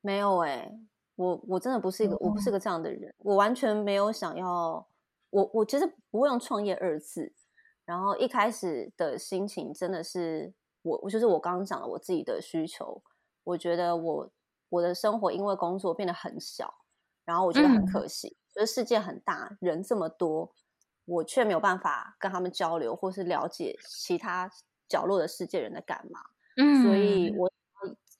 [0.00, 0.80] 没有哎、欸，
[1.16, 4.86] 我我真的不是一个，嗯、我不是个这样的人，我完全没有想要。
[5.30, 7.32] 我我其实不会用创业二字。
[7.84, 10.52] 然后一开始的心情真的是
[10.82, 13.02] 我，我就是我刚刚讲的我自己的需求。
[13.42, 14.30] 我觉得我
[14.68, 16.72] 我的生活因为工作变得很小。
[17.22, 20.52] 然后我觉得很可惜，嗯、觉得世界很大，人这么多，
[21.04, 24.50] 我却没有办法跟他们交流，或是了解其他
[24.88, 26.20] 角落的世界人在干嘛。
[26.56, 27.50] 嗯，所以我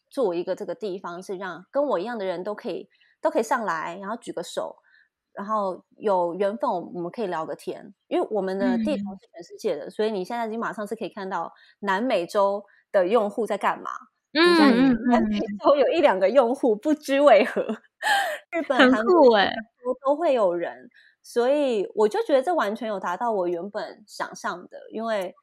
[0.09, 2.89] 做一个这个地方，是让跟我一样的人都可以
[3.21, 4.77] 都可以上来，然后举个手，
[5.33, 7.93] 然后有缘分，我们可以聊个天。
[8.09, 13.91] 因为我们的地图是全世界的，嗯、所以你现在已经马上是可以看到南美洲的用户在干嘛。
[14.33, 17.63] 嗯，南美洲有一两个用户，不知为何，
[18.51, 19.39] 日本、韩国
[19.83, 20.89] 都都会有人，
[21.23, 25.35] 所以我就觉得这完全有达到我原本想象的，因为。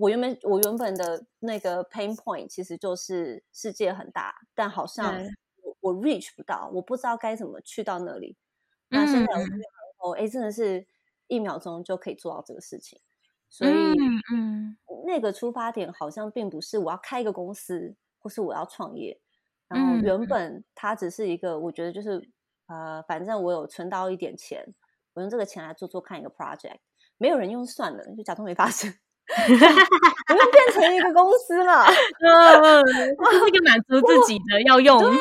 [0.00, 5.12] 我原本我原本的那个 pain point 其实就是世界很大，但好像
[5.60, 8.36] 我我 reach 不到，我不知道该怎么去到那里。
[8.90, 9.26] 那现在
[9.98, 10.86] 我哎，真的是
[11.26, 13.00] 一秒钟就可以做到这个事情，
[13.48, 13.72] 所以
[14.32, 19.20] 嗯，那个出发点好像并不是我要开一个公司，或是我要创业。
[19.68, 22.20] 然后原本它只是一个，我觉得就是
[22.68, 24.64] 呃，反正我有存到一点钱，
[25.14, 26.78] 我用这个钱来做做看一个 project，
[27.18, 28.92] 没有人用算了，就假装没发生。
[29.28, 35.14] 我们变成一个公司了，嗯， 是一个满足自己的要用，对啊，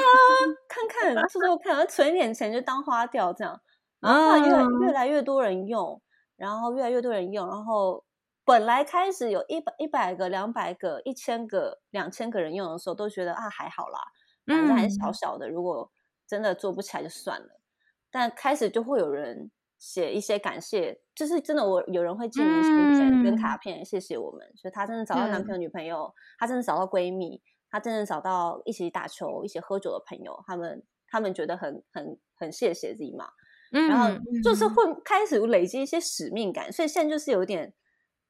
[0.69, 3.59] 看看，做做看，存一点钱就当花掉这样，
[3.99, 6.01] 然后越越来越多人用，
[6.37, 8.01] 然后越来越多人用，然后
[8.47, 13.99] 本来开始有一百一百个、两百个、一千个、两千个人用的时候，都觉得啊还好啦，
[14.45, 15.91] 反正还是小小的，如果
[16.25, 17.59] 真的做不起来就算了，
[18.09, 19.51] 但开始就会有人。
[19.79, 24.43] 写一些感谢，就是真的，我有人会寄明信片跟卡片，谢谢我们。
[24.55, 33.29] 所以她真的找到男朋友、女朋友，她真的找到闺蜜，她真的找到一起打球、一起喝酒的朋友，他们他们觉得很很很谢谢自己嘛。
[33.69, 37.71] 然后就是会开始累积一些使命感，所以现在就是有点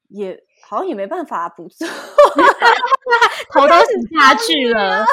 [0.08, 1.88] 也好像也没办法不做，
[3.54, 5.06] 头都洗下 去了。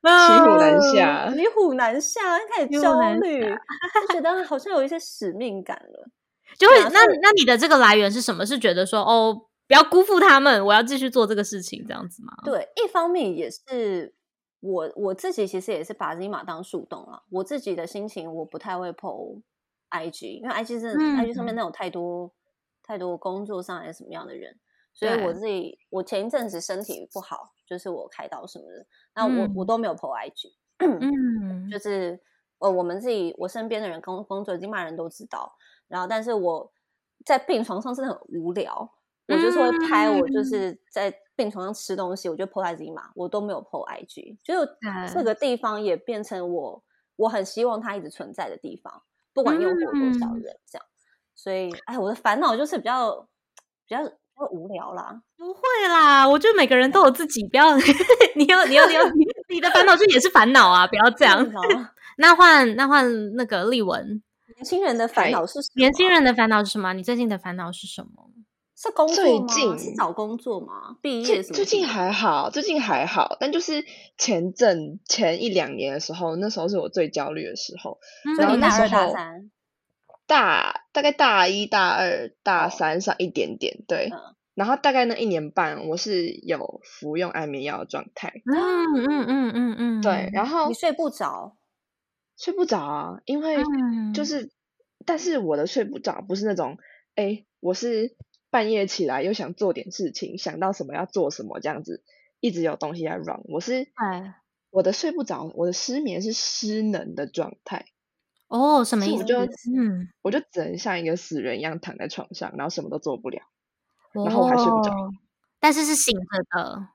[0.00, 6.08] 骑虎难下，骑虎难下，开始焦虑，就觉得好像有一些使命感了。
[6.56, 8.46] 就会，那那你的这个来源是什么？
[8.46, 12.32] 是觉得说，哦，不要辜负他们，我要继续做这个事情，这样子吗？
[12.44, 14.14] 对，一方面也是
[14.60, 17.24] 我我自己其实也是把 Zima 当树洞了。
[17.30, 19.42] 我自己的心情，我不太会 po
[19.90, 22.32] IG，因为 IG 是、嗯、IG 上面那种太多
[22.88, 24.58] 太多工作上还是什么样的人。
[24.94, 32.18] 所以我自己，我前一阵子身体不好，就是我开刀什么的，那我、嗯、我都没有 po IG，嗯， 就是
[32.58, 35.54] 呃，我们自己我身边的人工工作已经骂人都知道，
[35.86, 36.72] 然后但是我
[37.24, 38.90] 在病床上真的很无聊，
[39.28, 44.66] 我就是会拍我就是在病床上吃东西，我就 po 在 Zima，我都没有 po IG，就
[45.14, 46.82] 这个地方也变成我
[47.14, 50.84] 我很希望它一直存在的地方，不管用过多少人这样，
[51.38, 53.26] 所以哎，我的烦恼就是比较
[53.86, 53.98] 比较。
[54.38, 55.20] 比较无聊啦？
[55.36, 57.76] 不会啦，我觉得每个人都有自己，不要
[58.36, 59.02] 你要你要你要
[59.50, 61.44] 你，的烦恼就也是烦恼啊，不要这样。
[62.18, 64.22] 那换那换那个丽文，
[64.54, 65.80] 年轻人的烦恼是什么？
[65.80, 66.92] 年轻人的烦恼是什么？
[66.92, 68.30] 你最近的烦恼是什么？
[68.76, 69.46] 是工作吗？
[69.48, 70.96] 最近是找工作吗？
[71.02, 71.54] 毕业什么？
[71.56, 73.84] 最近还好，最近还好，但就是
[74.16, 77.98] 前阵前一两年的时候，那时候是我最焦虑的时候。
[78.24, 79.50] 嗯、然后那时候大二大三。
[80.28, 88.34] 大大概大一大二大三上一点点，对，嗯、然后大概那一年半，我是有服用安眠药的状态。
[88.44, 91.56] 嗯嗯嗯嗯嗯，对，然后你睡不着，
[92.36, 93.56] 睡不着啊，因为
[94.14, 94.50] 就是，嗯、
[95.06, 96.76] 但是我的睡不着不是那种，
[97.14, 98.14] 哎，我是
[98.50, 102.04] 半夜起来又想做点事情，想到什么要做什么这样子，
[102.40, 103.40] 一直有东西在 run。
[103.44, 104.34] 我是，哎，
[104.68, 107.86] 我的睡不着，我的失眠是失能的状态。
[108.48, 109.22] 哦，什么意思？
[109.22, 109.38] 我就
[109.76, 113.40] 嗯，我就只能像一个死人一样躺在床上，然后什么都做不了，
[114.14, 114.90] 哦、然后我还睡不着。
[115.60, 116.88] 但是是醒着的，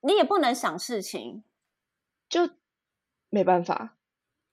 [0.00, 1.44] 你也不能想事情，
[2.28, 2.48] 就
[3.28, 3.96] 没办法，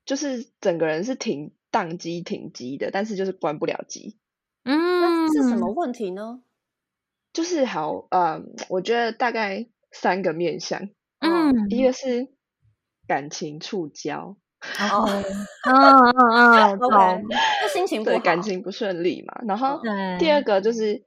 [0.06, 4.18] 就是整个人是停宕机、停机的，但是就是关不了机。
[4.64, 6.42] 嗯，是什么问题呢？
[7.32, 10.90] 就是好，嗯，我觉得大概三个面向。
[11.20, 12.30] 嗯，一个是
[13.08, 14.36] 感情触礁。
[14.92, 15.08] 哦，
[15.66, 17.24] 嗯 嗯嗯，，OK，，
[17.62, 19.42] 就心情不好，对，感情不顺利嘛。
[19.48, 19.82] 然后
[20.20, 21.02] 第二个就是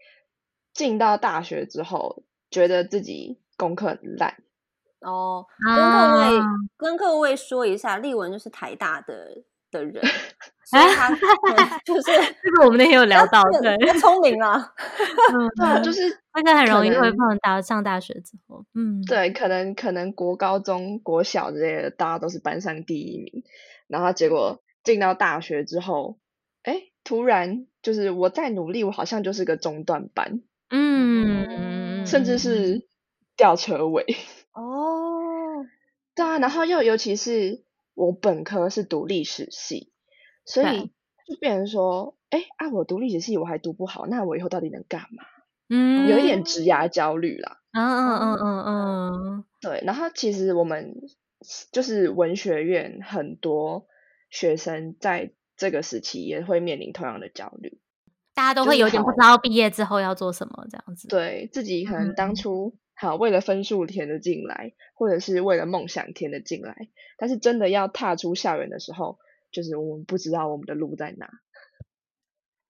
[0.73, 4.35] 进到大学之后，觉得自己功课很烂。
[5.01, 6.41] 哦，跟各位
[6.77, 10.03] 跟各位说一下，丽文就是台大的的人。
[10.69, 11.09] 所以他
[11.83, 14.75] 就是这个，我们那天有聊到，对，聪明啊，
[15.33, 16.03] 嗯，对，就是
[16.35, 23.45] 那个很容易会碰到上大学之后，嗯，对，可能可能国高中国小之类的，大家都是班上第一名，
[23.87, 26.19] 然后结果进到大学之后，
[26.65, 32.87] 哎，突然就是我再努力，我好像就是个中段班，嗯，甚至是
[33.39, 34.05] 吊车尾，
[34.53, 35.65] 哦，
[36.15, 37.63] 对啊，然后又尤其是
[37.99, 39.93] 我本科是读历史系。
[40.45, 40.91] 所以
[41.27, 45.25] 就变成说，哎啊，我读历史系我还读不好，那我以后到底能干嘛？
[45.69, 47.61] 嗯，有一点职涯焦虑啦。
[47.73, 49.83] 嗯嗯嗯嗯嗯，对。
[49.85, 50.95] 然后其实我们
[51.71, 53.87] 就是文学院很多
[54.31, 57.79] 学生在这个时期也会面临同样的焦虑，
[58.33, 61.09] 大家都会有点不知道毕业之后要做什么这样子。
[61.09, 69.19] 对自己可能当初好为了分数填的进来，或者是为了梦想填的进来，但是真的要踏出校园的时候，
[69.53, 71.29] 就是我们不知道我们的路在哪。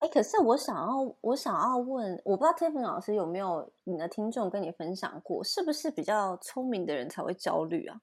[0.01, 8.01] 哎，可是我想要，我想要问，我不知道 Tiffany 老师有没有你的听众跟你分享过，是不是比较聪明的人才会焦虑啊？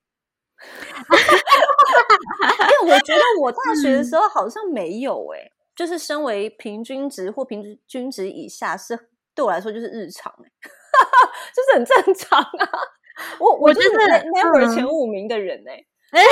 [2.81, 8.97] 因为我觉得我大学的时候好像没有哎、欸，就是身为平均值或平均值以下，是
[9.33, 10.51] 对我来说就是日常哎、欸，
[11.53, 12.69] 就是很正常啊。
[13.39, 15.85] 我我就是 never 前五名的人哎、欸。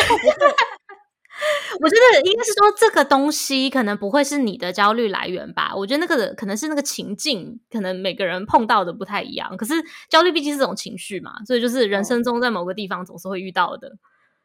[1.81, 5.73] 我觉得应该是说，这个东西可能不会是你的焦虑来源吧。
[5.75, 9.57] 我觉得那个可能是那个情境，可能每个人碰到的不太一样。
[9.57, 9.73] 可是
[10.09, 13.89] 焦虑毕竟是种情绪嘛，所以就是人生中在某个地方总是会遇到的。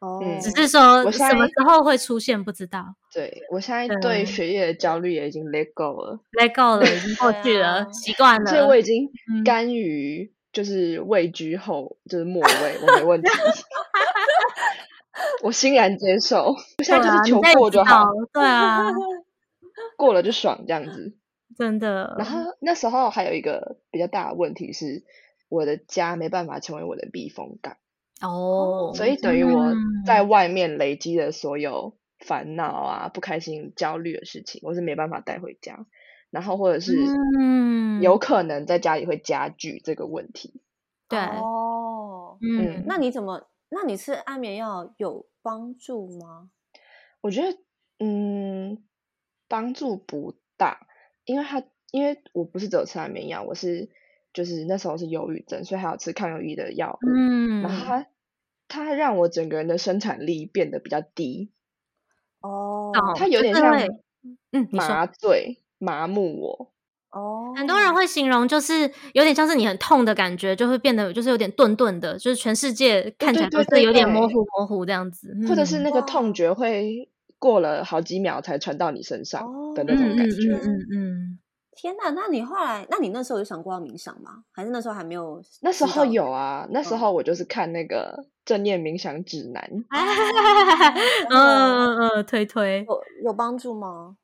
[0.01, 2.95] 哦，只是说什么时候会出现不知道。
[3.13, 8.51] 对，我现在对学业的焦虑也已经 let go 了，let go 了，已经过去了， 习惯了。
[8.51, 9.11] 所以我已经
[9.45, 13.29] 甘于就是位居后，就是末位，我没问题。
[15.43, 18.07] 我欣然接受，我现在就是求过就好。
[18.33, 18.91] 对啊，
[19.97, 21.17] 过了就爽，这样子，
[21.57, 22.15] 真的。
[22.19, 25.05] 然后那时候还有一个比较大的问题是，
[25.49, 27.77] 我的家没办法成为我的避风港。
[28.21, 29.73] 哦，所以等于我
[30.07, 35.87] 在外面累积的所有烦恼啊、不开心、焦虑的事情，我是没办法带回家。
[36.31, 36.95] 然后或者是，
[37.39, 40.63] 嗯，有可能在家里会加剧这个问题。
[41.09, 43.49] 对，哦，嗯，那你怎么？
[43.71, 46.51] 那你吃安眠药有帮助吗？
[47.21, 47.59] 我觉得，
[47.99, 48.83] 嗯，
[49.49, 50.87] 帮助不大，
[51.25, 53.91] 因为他因为我不是只有吃安眠药，我是
[54.33, 57.09] 就是那时候是忧郁症，所以还要吃抗忧郁的药物。
[57.09, 58.07] 嗯，然后他
[58.69, 61.53] 他让我整个人的生产力变得比较低。
[62.41, 63.77] 哦，他有点像
[64.53, 66.73] 嗯麻醉、嗯、麻木我。
[67.11, 68.83] 哦，很多人会形容，就是
[69.15, 79.43] 有点像是你很痛的感觉，就会变得就是有点钝钝的，就是全世界看起来都是有点模糊模糊这样子，或者是那个痛觉会过了好几秒才传到你身上
[79.75, 80.53] 的那种感觉。
[80.53, 81.39] 嗯嗯，嗯，
[81.75, 82.11] 天哪！
[82.11, 84.43] 那你后来，那你那时候有想过要冥想吗？
[84.53, 85.41] 还是那时候还没有？
[85.63, 89.63] 那时候有啊，那时候我就是看那个正念冥想指南。
[91.31, 94.17] 嗯嗯嗯，推推有有帮助吗？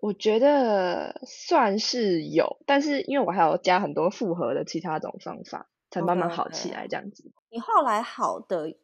[0.00, 7.22] 我觉得算是有，但是因为我还有加很多复合的其他种方法，才慢慢好起来这样子。
[7.22, 7.32] Okay, okay.
[7.50, 8.74] 你后来好的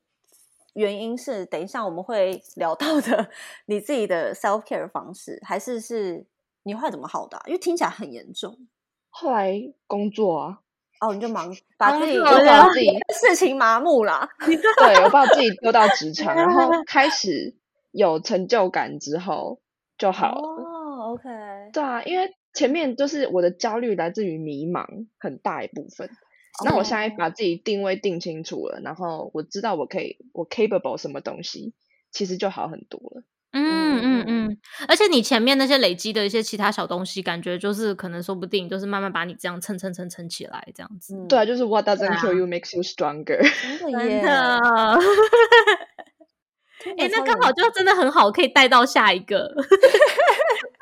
[0.75, 3.31] 原因是，等一下我们会聊到的，
[3.65, 6.27] 你自己的 self care 方式，还是是
[6.65, 7.43] 你后来怎么好的啊？
[7.47, 8.69] 因为听起来很严重。
[9.09, 10.59] 后来工作啊，
[11.01, 14.29] 哦，你就忙把自己丢到自己事情麻木了。
[14.45, 17.55] 对，我把我自己丢到职场，然后 开始
[17.93, 19.61] 有成就感之后
[19.97, 20.76] 就好了。
[21.17, 21.21] Oh.
[21.21, 21.29] OK，
[21.73, 26.09] 对啊，因为前面就是我的焦虑来自于迷茫，很大一部分。
[26.65, 26.79] 那、oh.
[26.79, 31.75] 我现在把自己定位定清楚了，然后我知道我可以，我 capable 什么东西，
[32.11, 33.23] 其实就好很多了。
[33.53, 41.15] 嗯嗯嗯，而且你前面那些累积的一些其他小东西，感觉就是可能说不定就是慢慢把你这样撑撑撑撑起来，这样子。
[41.15, 43.41] 嗯、对啊，就是 What doesn't kill you makes you stronger。
[43.81, 44.23] 真的耶！
[46.99, 49.53] 哎，那刚好就真的很好，可以带到下一个。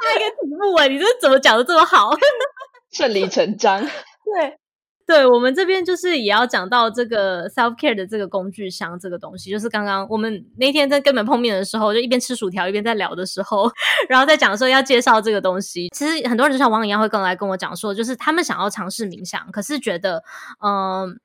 [0.05, 2.11] 下一个题目哎，你这怎么讲的这么好？
[2.93, 3.81] 顺理成章。
[4.25, 4.59] 对，
[5.07, 13.71] 对我们这边就是也要讲到这个 self care 的这个工具箱这个东西，就是刚刚我们那天在跟你们碰面的时候，就一边吃薯条一边在聊的时候，
[14.09, 15.88] 然后在讲说要介绍这个东西。
[15.95, 20.23] 其实很多人就像王一样会跟来跟我讲说，就是他们想要尝试冥想，可是觉得
[20.62, 21.19] 嗯。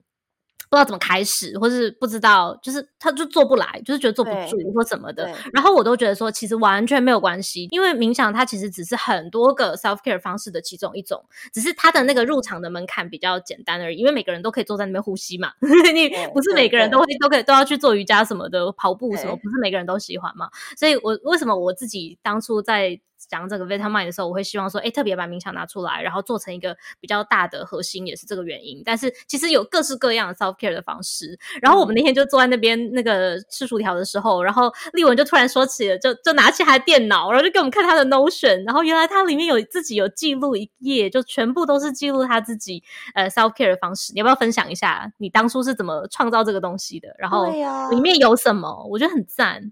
[0.69, 5.27] 不知道怎么开始，或是不知道，就是他就做不来，就是觉得坐不住或什么的。
[5.51, 13.97] 然后我都觉得说，其实完全没有关系，因为冥想它其实只是很多个 self care 方式的其中一种，只是它的那个入场的门槛比较简单而已。
[13.97, 20.49] 因为每个人都可以坐在那边呼吸嘛， 你不是每个人都会都可以都要去做瑜伽什么的，跑步什么，不是每个人都喜欢嘛。
[20.77, 23.01] 所以我为什么我自己当初在。
[23.27, 28.81] 讲这个 Vitamind 的时候，我会希望说，哎，特别把冥想拿出来，然后做成一个比较大的核心，也是这个原因。
[28.85, 31.37] 但是其实有各式各样的 self care 的方式。
[31.61, 44.13] 然后我们那天就坐在那边那个吃薯条的时候，然后丽文就突然说起了，就就拿起他的电脑，然后就给我们看他的 Notion，然后原来他里面有自己有记录一页，就全部都是记录他自己呃 self care 的方式。
[44.13, 47.09] 你要不要分享一下你当初是怎么创造这个东西的？
[47.17, 47.45] 然后
[47.91, 48.87] 里面有什么？
[48.89, 49.71] 我觉得很赞。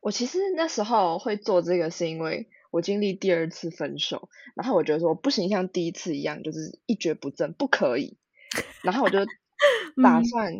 [0.00, 8.16] 我其实那时候会做这个，是因为我经历第二次分手，然后我觉得说不行，像第一次一样，就是一蹶不振，不可以。
[8.82, 9.18] 然后我就
[10.02, 10.54] 打算，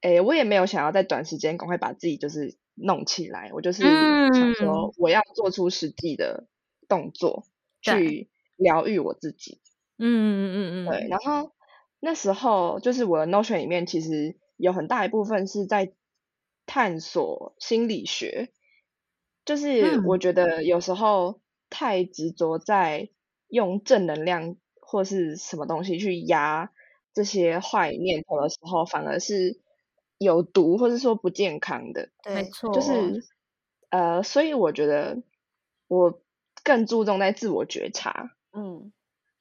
[0.00, 6.46] 诶、嗯欸，我也没有想要在短时间赶快把自己就是弄起来，我就是想说我要做出实际的
[6.88, 7.44] 动作、
[7.86, 9.60] 嗯、去疗愈我自己。
[9.98, 11.08] 嗯嗯嗯嗯，对。
[11.08, 11.52] 然后
[12.00, 15.92] 那时候就是我的 Notion 里面其实有很大一部分是在
[16.66, 18.50] 探索心理学。
[19.44, 23.10] 就是我觉得有时候太执着在
[23.48, 26.72] 用正能量或是什么东西去压
[27.12, 29.60] 这些坏念头的时候，反而是
[30.16, 32.08] 有毒或是说不健康的。
[32.24, 32.72] 没错。
[32.72, 33.22] 就是
[33.90, 35.22] 呃，所以我觉得
[35.88, 36.22] 我
[36.62, 38.34] 更注重在自我觉察。
[38.52, 38.92] 嗯，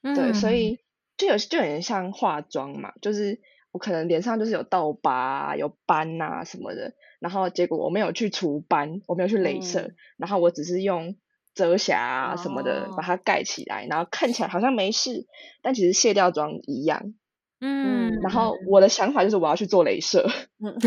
[0.02, 0.80] 对，所以
[1.16, 3.40] 就有就有点像化妆嘛，就是。
[3.74, 11.16] 我可能脸上就是有痘疤啊、有斑啊什么的，然后结果我没有去除斑，我没有去镭射，嗯、然后我只是用
[11.56, 15.26] 遮瑕啊什么的把它盖起来，哦、然后看起来好像没事，
[15.64, 17.16] 但其实卸掉妆一样。
[17.60, 20.30] 嗯，然后我的想法就是我要去做镭射。
[20.64, 20.78] 嗯，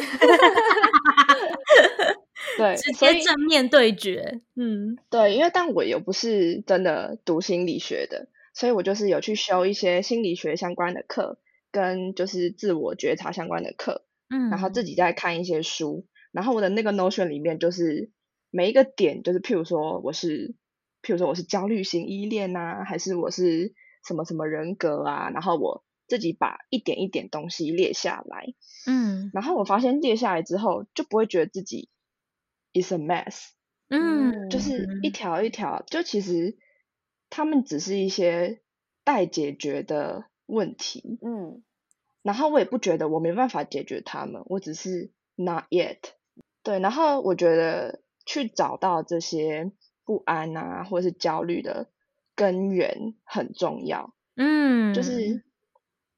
[2.56, 4.42] 对，直接正面对决。
[4.54, 11.38] 嗯，对，因为但我又不是真的读心理学的，所以我就是有去修一些心理学相关的课。
[11.76, 18.10] 跟就是自我觉察相关的课，嗯，然后自己在看一些书，然后我的那个 Notion 里面就是
[18.50, 20.54] 每一个点，就是譬如说我是，
[21.02, 23.74] 譬如说我是焦虑型依恋啊，还是我是
[24.08, 28.54] 什么什么人格啊，然后我自己把一点一点东西列下来，
[28.86, 31.90] 嗯，然后我发现列下来之后就不会觉得自己
[32.72, 33.50] is a mess，
[33.90, 36.56] 嗯，就是一条一条，就其实
[37.28, 38.62] 他们只是一些
[39.04, 41.62] 待解决的问题，嗯。
[42.26, 45.98] 然后我也不觉得我没办法解决他们，我只是 not yet。
[46.64, 49.70] 对，然后我觉得去找到这些
[50.04, 51.88] 不安啊，或者是焦虑的
[52.34, 54.12] 根源很重要。
[54.34, 55.44] 嗯，就是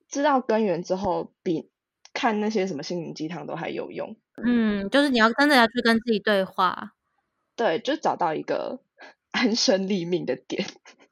[0.09, 1.71] 知道根源之后，比
[2.15, 4.17] 看那些什么心灵鸡汤都还有用。
[4.43, 6.95] 嗯，就是你要真的要去跟自己对话。
[7.55, 8.81] 对，就找到一个
[9.31, 10.67] 安身立命的点。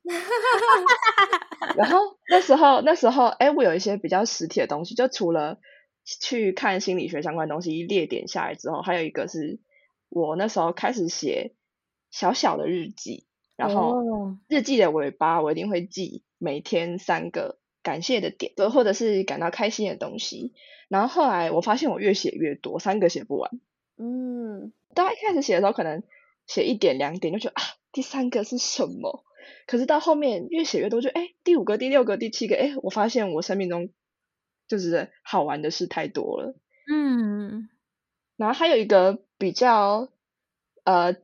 [1.76, 5.58] 然后那时候，那时候，哎，我有一些比较实体的东西，就除了
[6.04, 9.58] 去看心理学相关的东西列点下来之后，还有一个是
[10.08, 11.54] 我那时候开始写
[12.10, 13.26] 小小的日记，
[13.56, 20.54] 然后日记的尾巴我一定会记每天三个感谢的点，或者是感到开心的东西。
[20.88, 23.50] 然后后来我发现我越写越多，三个写不完。
[23.98, 26.04] 嗯，大家一开始写的时候，可能
[26.46, 29.24] 写一点两点就觉得啊，第三个是什么？
[29.66, 33.90] 可是到后面越写越多，就哎，第五个、第六个、第七个，哎，我发现我生命中
[34.68, 36.54] 就是好玩的事太多了。
[36.92, 37.68] 嗯，
[38.36, 40.08] 然后还有一个比较
[40.84, 41.16] 呃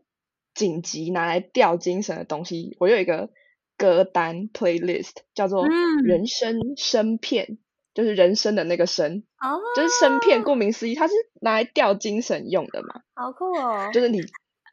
[0.55, 3.31] 紧急拿来吊精神的东西，我有一个
[3.77, 5.67] 歌单 playlist 叫做
[6.05, 7.59] “人生声片”，嗯、
[7.95, 13.03] 就是人生的那个声，哦，就是声片，顾名思义，它是拿来吊精神用的嘛。
[13.15, 13.91] 好酷哦！
[13.93, 14.21] 就是你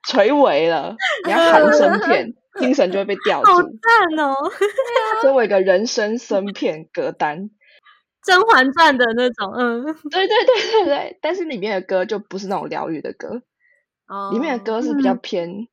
[0.08, 0.96] 垂尾了，
[1.26, 2.36] 你要喊声片。
[2.58, 4.34] 精神就会被吊住，好赞哦！
[5.22, 7.44] 所以我一个人生声片歌单，
[8.26, 11.20] 《甄嬛传》的那种，嗯，对对对对对。
[11.22, 13.44] 但是里面的歌就不是那种疗愈的歌，
[14.08, 15.68] 哦，里面的歌是比较偏、嗯、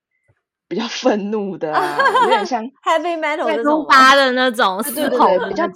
[0.69, 5.67] 比较愤怒的啊， 有点像 heavy metal 那种发的那种，对对对，比较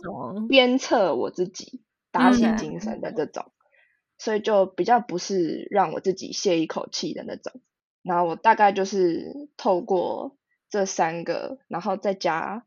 [0.48, 1.80] 鞭策我自己、
[2.12, 3.52] 打起精神的这种，嗯、
[4.18, 7.60] 所以就比较不是让我自己泄一口气的那种。
[8.02, 10.36] 然后我大概就是透过。
[10.70, 12.64] 这三个，然后再加，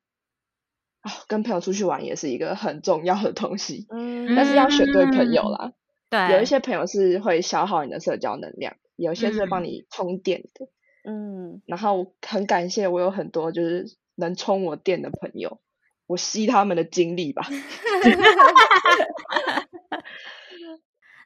[1.01, 3.87] 哦，跟朋友出去玩也是一个很重要的东西。
[3.89, 5.71] 嗯，但是要选对朋友啦。
[6.09, 10.67] 对，有一些朋友是会消耗你的社交能量，有些是会帮你充电的。
[11.05, 15.59] 嗯，然后很感谢我有很多就是能充我电的朋友，
[16.05, 17.47] 我吸他们的精力吧。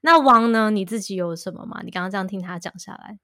[0.01, 0.69] 那王呢？
[0.69, 1.82] 你自己有什么吗？
[1.84, 3.17] 你刚刚这样听他讲下来。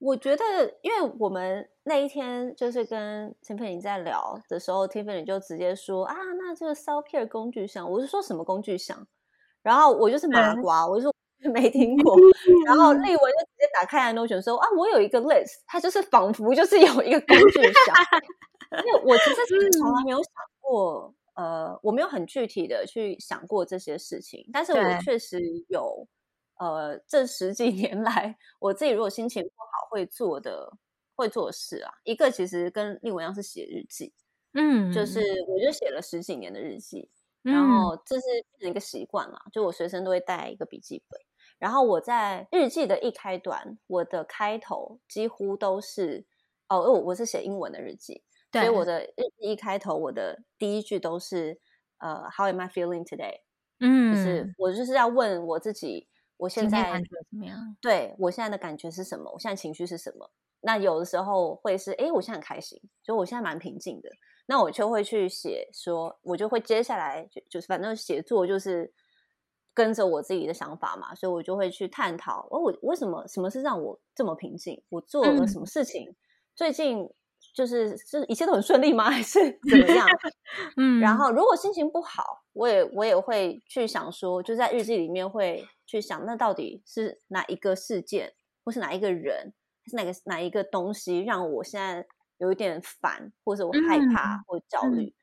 [0.00, 0.44] 我觉得，
[0.80, 9.06] 因为我们那一天就是跟 Tiffany 在聊的时候，Tiffany 就直接说啊，那这个 Self Care 工具箱，我是说什么工具箱？
[9.62, 11.14] 然后我就是麻瓜，嗯、我就说
[11.52, 12.16] 没听过。
[12.66, 17.94] 然后丽文就直接打开来 Notion 说啊，我有一个 list，它就是仿佛就是有一个工具箱。
[18.86, 25.38] 因为我其实从来没有想过，呃，我没有很具体的去想过这些事情，但是我确实
[25.68, 26.08] 有。
[26.60, 30.72] 呃，这十几年来，我自己如果心情不好会做的
[31.16, 34.14] 会做的事啊，一个其实跟另外一样是写日记，
[34.54, 37.10] 嗯，就是我就写了十几年的日记，
[37.42, 38.24] 嗯、然后这是
[38.60, 41.20] 一个习惯了，就我随身都会带一个笔记本，
[41.58, 46.24] 然后我在日记的一开端，我的开头几乎都是
[46.68, 48.22] 哦，我我是写英文的日记，
[48.52, 51.60] 所以我的日记一开头，我的第一句都是
[51.98, 53.40] 呃，How am I feeling today？
[53.80, 56.06] 嗯，就是我就是要问我自己，
[56.40, 57.76] 我现在感觉怎么样？
[57.80, 59.30] 对，我现在的感觉是什么？
[59.30, 60.30] 我现在情绪是什么？
[60.62, 64.10] 那有的时候会是，哎，我现在很开心，就我现在蛮平静的。
[64.46, 68.92] 那我就会去写，说我就会接下来就就是反正写作就是
[69.72, 74.82] 跟着我自己的想法嘛，所以我就会去探讨，哦，我为什么什么是让我这么平静？
[74.88, 76.10] 我做了什么事情？
[76.10, 76.16] 嗯、
[76.56, 77.08] 最近
[77.54, 79.04] 就是是一切都很顺利吗？
[79.10, 79.38] 还是
[79.70, 80.06] 怎么样？
[80.76, 88.34] 嗯，然后如果心情不好，我也我也会去想说，就在日记里面会去想，那到底是哪一个事件，
[88.64, 89.52] 或是哪一个人？
[89.86, 95.14] 是哪个哪一个东西让我现在有一点烦，或者我害怕或焦虑，嗯、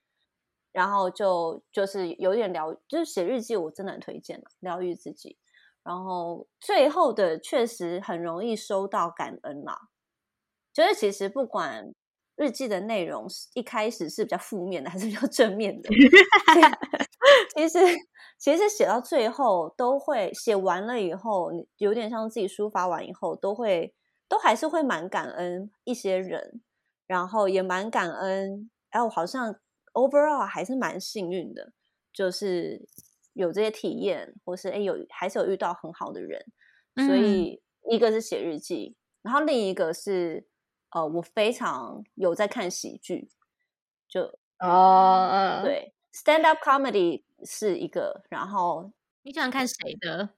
[0.73, 5.37] 然后就就是有点疗，就是写日记，我真的很推荐疗愈自己。
[5.83, 9.89] 然后最后的确实很容易收到感恩啦，
[10.73, 11.93] 就是其实不管
[12.35, 15.89] 日记的内容一开始是比较负面的还是比较正面的，
[17.55, 17.79] 其实
[18.37, 23.93] 其实写到最后都会写完了以后，有点像自己抒发完以后都会。
[24.29, 26.59] 都还是会蛮感恩一些人，
[27.05, 29.55] 然后也蛮感恩，哎，我好像
[29.93, 31.71] overall 还是蛮幸运的，
[32.11, 32.85] 就是
[33.31, 36.45] 有这些体验，或是哎有还是有遇到很好的人，
[37.07, 40.45] 所以一个是写日记，然后另一个是
[40.91, 43.29] 呃我非常有在看喜剧，
[44.09, 44.23] 就
[44.59, 48.91] 哦，对，stand up comedy 是一个，然后
[49.23, 50.29] 你喜欢看谁的？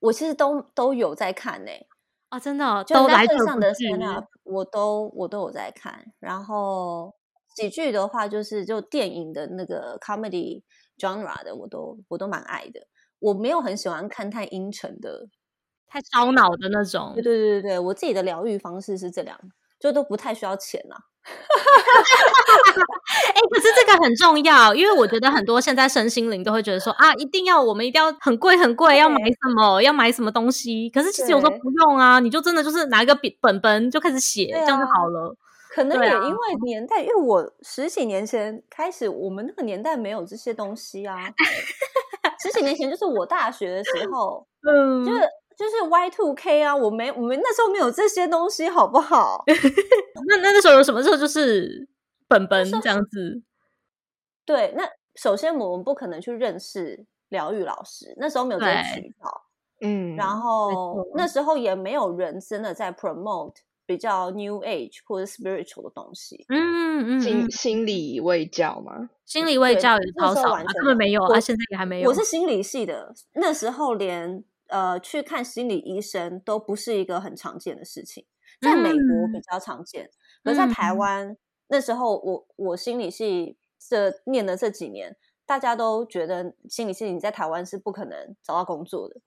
[0.00, 1.70] 我其实都都有在看呢。
[2.28, 6.12] 啊、哦，真的、哦，就 Netflix 上的 stand up 我都我都有在看。
[6.20, 7.14] 然后
[7.56, 10.62] 喜剧的话，就是就电影的那个 comedy
[10.96, 12.86] genre 的，我都我都蛮爱的。
[13.18, 15.28] 我没有很喜欢看太阴沉的、
[15.86, 17.12] 太烧脑的那种。
[17.14, 19.38] 对对对对对，我自己的疗愈方式是这两，
[19.80, 20.96] 就都不太需要钱啊。
[23.20, 30.88] 哎、欸，可是这个很重要，因为我觉得很多现在身心灵都会觉得说啊，一定要我们一定要很贵很贵，要买什么要买什么东西。
[30.90, 35.36] 可是其实有时候不用啊，你就真的就是拿一个笔本本就开始写，啊、这样就好了。
[35.74, 41.16] 可能也因为年代，啊、因为我十几年前开始，我们那个年代没有这些东西啊。
[42.42, 45.20] 十几年前就是我大学的时候，嗯，就是。
[45.56, 49.44] 就是 Y two K 啊，我没，我们那时候没有这些东西，好不好？
[50.26, 51.86] 那那那时候有什么时候就是
[52.26, 53.42] 本本这样子？
[54.46, 59.42] 对，那首先我们不可能去认识疗愈老师，那时候没有这个渠道，
[59.82, 69.10] 嗯，然后那时候也没有人真的在 promote 比较 New Age 或者 spiritual 的东西，嗯嗯，心心理卫教吗？
[69.26, 72.08] 心理卫教也超少，根本没有啊，现在也还没有。
[72.08, 74.42] 我是心理系的，那时候连。
[74.70, 78.24] 呃，去看心理医生都不是一个很常见的事情，
[78.60, 80.10] 在美国比较常见，
[80.42, 81.36] 可、嗯、在台湾、嗯、
[81.68, 89.20] 那时候我，我我心理系这念的这几年，大家都觉得心理系你在台湾是不可能找到工作的。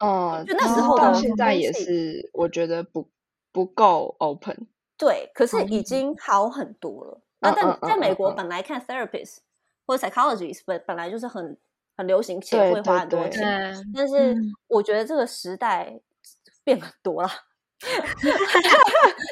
[0.00, 3.08] 哦、嗯，就那时候到现在也是，我觉得不
[3.52, 4.68] 不够 open。
[4.96, 7.20] 对，可是已经好很多了。
[7.38, 9.38] 那、嗯、但在美国，本来看 therapist
[9.86, 11.56] 或者 psychologist 本本来就是很。
[11.96, 14.36] 很流行，钱会花很多钱，对对对，但是
[14.68, 16.00] 我觉得这个时代
[16.64, 17.28] 变很多了。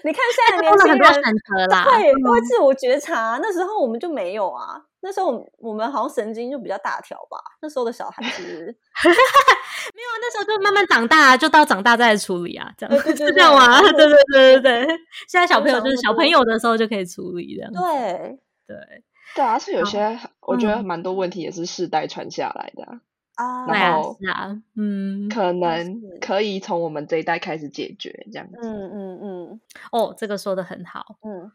[0.04, 3.38] 你看现在的年轻人很多选择啦，对，都会自我觉察。
[3.42, 7.36] 那时候我们就没有啊，那时候我们好像神经就比较大条吧。
[7.60, 8.42] 那时候的小孩子
[9.92, 13.82] 没有啊，那时候就慢慢长大，就到长大再处理啊，这样是这样吗？
[13.82, 14.86] 对对对对对，
[15.28, 19.04] 现在小朋友就是小朋友的时候就可以处理这样，对对。
[19.34, 23.00] 对啊，是有些我觉得蛮多问题也是世代传下来的
[23.34, 29.60] 啊，然后是啊，嗯，可能可以从我们这一代开始解决这样子，嗯嗯嗯，
[29.92, 31.50] 哦，这个说的很好，嗯。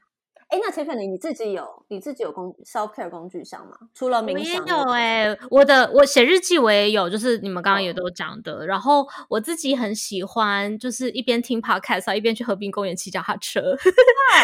[0.54, 3.76] 哎，那 Tiffany 你自己有你自己有工 self care 工具箱吗？
[3.96, 8.54] 除了冥想，我也有哎、欸，我的我写日记我也有，就是你们刚刚也都讲的。
[8.54, 13.62] 哦、然后我自己很喜欢，就是一边听 podcast 一边去河滨公园骑脚踏车，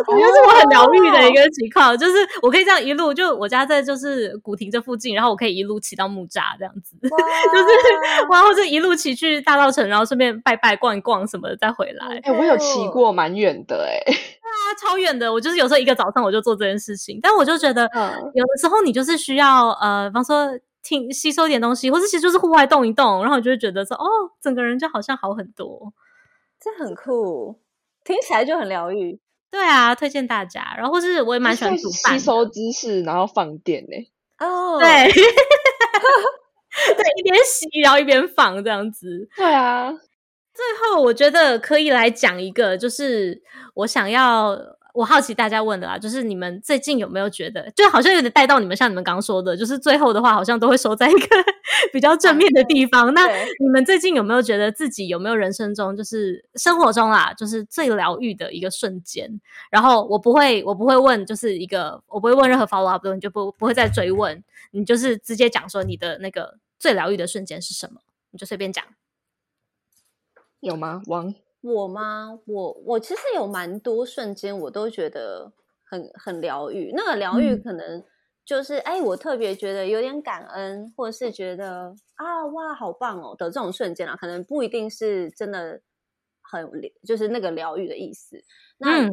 [0.07, 1.93] 我觉得是我很疗愈的一个情况。
[1.93, 7.16] 哦、就是我可以这样一路，就我家在就是古亭这附近，然后我可以一路骑到木栅这样子， 就是
[8.32, 12.20] 然后就一路骑去大稻城，然后顺便拜拜逛一逛什么的再回来。
[12.24, 14.20] 哎，我有骑过蛮远的哎、欸。
[14.49, 15.32] 啊，超远的！
[15.32, 17.83] 我就是有时候一个早上我就做这件事情，但我就觉得，
[18.33, 20.47] 有的时候你就是需要呃，比方说
[20.81, 24.07] 听吸收一点东西，或者其实就是户外动一动，然后你就会觉得说，哦，
[24.41, 25.91] 整个人就好像好很多，
[26.57, 27.59] 这很酷，
[28.05, 29.19] 听起来就很疗愈。
[29.51, 30.73] 对啊，推荐大家。
[30.77, 33.97] 然后或是我也蛮喜欢煮饭，吸收知识，然后放电呢。
[34.39, 39.27] 哦，对， 对，一边吸，然后一边放这样子。
[39.35, 39.91] 对啊。
[39.91, 43.41] 最后，我觉得可以来讲一个，就是
[43.73, 44.49] 我想要，
[44.99, 51.27] 我我好奇大家问的啦，就是你们最近有没有觉得，就好像有点带到你们，像你们刚刚说的，就是最后的话好像都会收在一个
[51.93, 53.13] 比较正面的地方。
[53.13, 53.25] 那
[53.61, 59.39] 你们最近有没有觉得自己有没有人生中，就是生活中啊，就是最疗愈的一个瞬间？
[59.71, 68.83] 然后我不会，我不会问，就是一个我不会问任何 follow up 的，你就不不会再追问，你就是直接讲说你的那个最疗愈的瞬间是什么，你就随便讲。
[70.59, 71.01] 有吗？
[71.07, 71.33] 王？
[71.62, 72.39] 我吗？
[72.45, 75.51] 我我其实有蛮多瞬间，我都觉得
[75.84, 76.93] 很很疗愈。
[76.95, 78.03] 那个疗愈可能
[78.45, 85.82] 就是，哎、嗯，我特别觉得有点感恩，或者是觉得啊，哇，好棒哦的这种瞬间啊，可能不一定是真的
[86.41, 86.70] 很，
[87.05, 88.41] 就是那个疗愈的意思。
[88.78, 89.12] 那、嗯、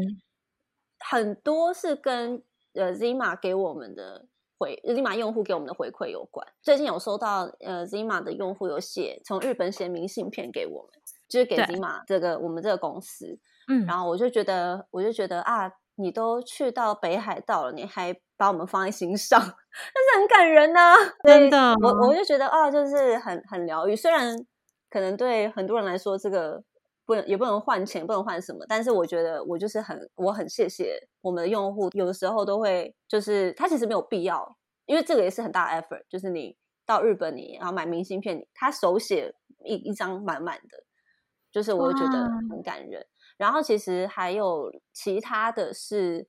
[1.01, 2.43] 很多是跟
[2.75, 4.27] 呃 Zima 给我们的
[4.57, 6.47] 回，Zima 用户给我们的回馈有关。
[6.63, 11.03] 最近有收到呃 Zima 的用户有写从日本写明信片给我们。
[11.29, 21.75] 就是给 Zima 这个我们这个公司，嗯，然后我就觉得，我就觉得啊，你都去到北海道了，你还把我们放在心上，但是很感人呐、啊，真的。
[21.83, 23.97] 我我就觉得啊，就是很很疗愈。
[23.97, 24.37] 虽然
[24.91, 26.63] 可能对很多人来说，这个
[27.05, 40.85] 不能也不能换钱，不能换什么，但是我觉得我就是很我很谢谢我们的用户，有的时候都会就是他其实没有必要，因为这个也是很大的 effort，就是你到日本你然后买明信片，他手写一一张满满的。
[41.57, 43.03] 就是我会觉得很感人，
[43.39, 46.29] 然后其实还有其他的是，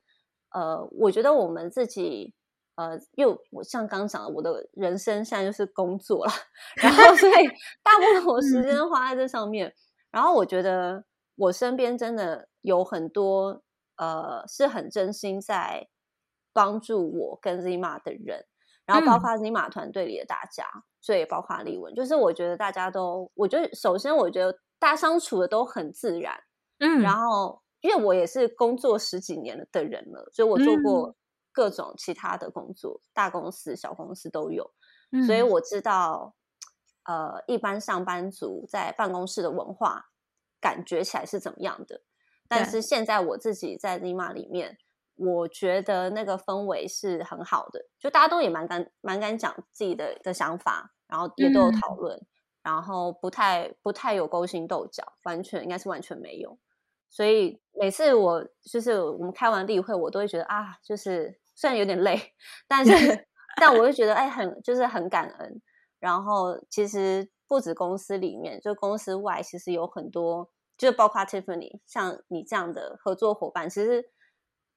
[0.51, 2.33] 呃，我觉得我们自己，
[2.75, 6.31] 呃，又我像刚讲的，我的人生现在就是工作了，
[6.77, 7.33] 然后所以
[7.83, 9.73] 大部分我时间花在这上面，
[10.11, 11.03] 然后我觉得
[11.35, 13.61] 我身边真的有很多，
[13.97, 15.89] 呃，是很真心在
[16.53, 18.45] 帮助我跟 Zima 的人，
[18.85, 20.63] 然后包括 Zima 团队里的大家，
[21.01, 24.57] 所以包括丽文，就是我觉得大家都，我觉得首先我觉得。
[24.79, 26.39] 大家相处的都很自然，
[26.79, 31.15] 嗯，然后因为我也是工作十几年的人了，所以我做过
[31.51, 34.71] 各种其他的工作，嗯、大公司、小公司都有，
[35.11, 36.35] 嗯、所以我知道，
[37.05, 40.11] 呃，一般上班族在办公室的文化
[40.61, 42.01] 感觉起来是怎么样的。
[42.47, 44.77] 但是现在我自己在 Zima 里面，
[45.15, 52.15] 我觉得那个氛围是很好的，就大家都也蛮敢、蛮敢讲自己的的想法，然后也都有讨论。
[52.15, 52.27] 嗯
[52.67, 56.59] 然后不太不太有勾心斗角，完全应该是完全没有。
[57.09, 62.19] 所以每次我就是我们开完例会，我都会觉得啊，就是虽然有点累，
[62.67, 62.91] 但是
[63.55, 65.61] 但我会觉得哎，很就是很感恩。
[65.97, 74.03] 然后其实不止公司里面，就公司外，其实有很多，就包括 Tiffany，像你这样的合作伙伴，其实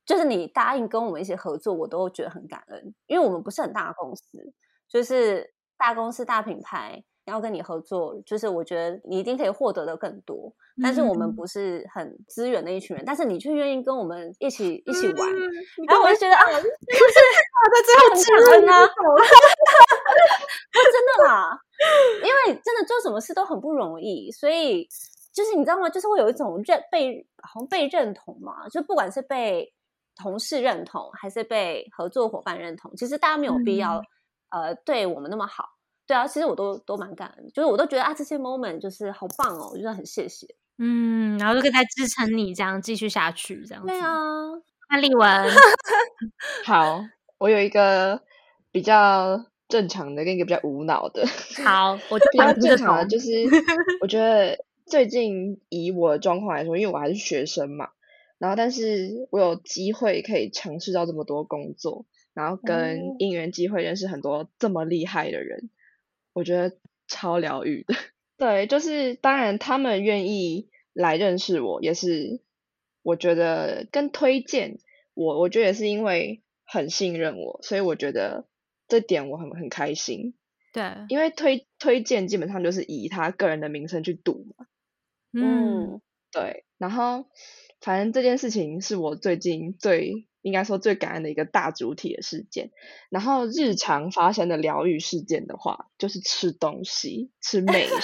[0.07, 4.55] 就是你答应跟我们一起合作，我都觉得很感恩，因为我们不是很大的公司，
[4.89, 7.03] 就是大公司大品牌。
[7.31, 10.53] 要跟你合作，就是我觉得你一定可以获得的更多。
[10.83, 15.51] 但是我们不是很资源的一群人，嗯、但是你却愿意跟我们一起一起玩，嗯、
[15.87, 16.65] 然后我就觉得啊，就是
[17.71, 18.89] 在最后感恩啊，
[20.73, 21.61] 真的啦，
[22.25, 24.89] 因为真的做什么事都很不容易，所以
[25.35, 25.91] 就是你知道吗？
[25.91, 29.71] 就是会有一种认被好像被认同嘛，就不管是被
[30.17, 33.99] 同事认同，还是被合作伙伴认同，其实大家没有必要、
[34.49, 35.65] 嗯、呃对我们那么好。
[36.11, 40.45] 对啊，其实我都都蛮感恩，就是我都觉得啊，这些 moment 就是好棒哦，我觉得很谢谢。
[40.77, 43.87] 嗯，然后就可以再支撑你这样继续下去，这样子。
[43.87, 44.11] 对啊，
[44.91, 45.49] 那丽文，
[46.67, 47.01] 好，
[47.39, 48.21] 我有一个
[48.73, 51.25] 比较正常的，跟一个比较无脑的。
[51.65, 53.29] 好，我比较正常的就是，
[54.03, 57.91] 我觉得最近以我的状况来说，因为我还是学生嘛，
[58.39, 62.05] 然后但是我有机会可以尝试到这么多工作，
[62.35, 65.71] 然后跟应援机会认识很多这么厉害的人。
[66.33, 66.77] 我觉得
[67.07, 67.95] 超疗愈的，
[68.39, 72.41] 对，就是当然他们愿意来认识我，也是
[73.03, 74.79] 我觉得跟推荐
[75.15, 78.47] 我，我觉得也是因为很信任我，所以我觉得
[78.89, 80.35] 这点我很很开心。
[80.73, 84.67] 对，因为推推荐基本上就是以他个人的名声去赌嘛。
[85.33, 86.01] 嗯，
[86.33, 87.27] 对，然后
[87.81, 90.29] 反正这件事情是我最近最。
[90.43, 92.71] 应该说最感恩的一个大主体的事件，
[93.11, 97.95] 然后日常发生的疗愈事件的话，就是吃东西，吃美食，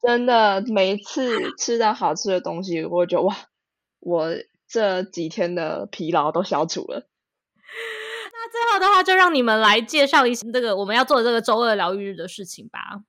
[0.00, 3.36] 真的每一次吃到好吃的东西，我觉得哇，
[4.00, 4.34] 我
[4.66, 7.06] 这几天的疲劳都消除了。
[8.32, 13.02] 那最后的话，就让你们来介绍一下这个我们要做的这个周二疗愈日的事情吧。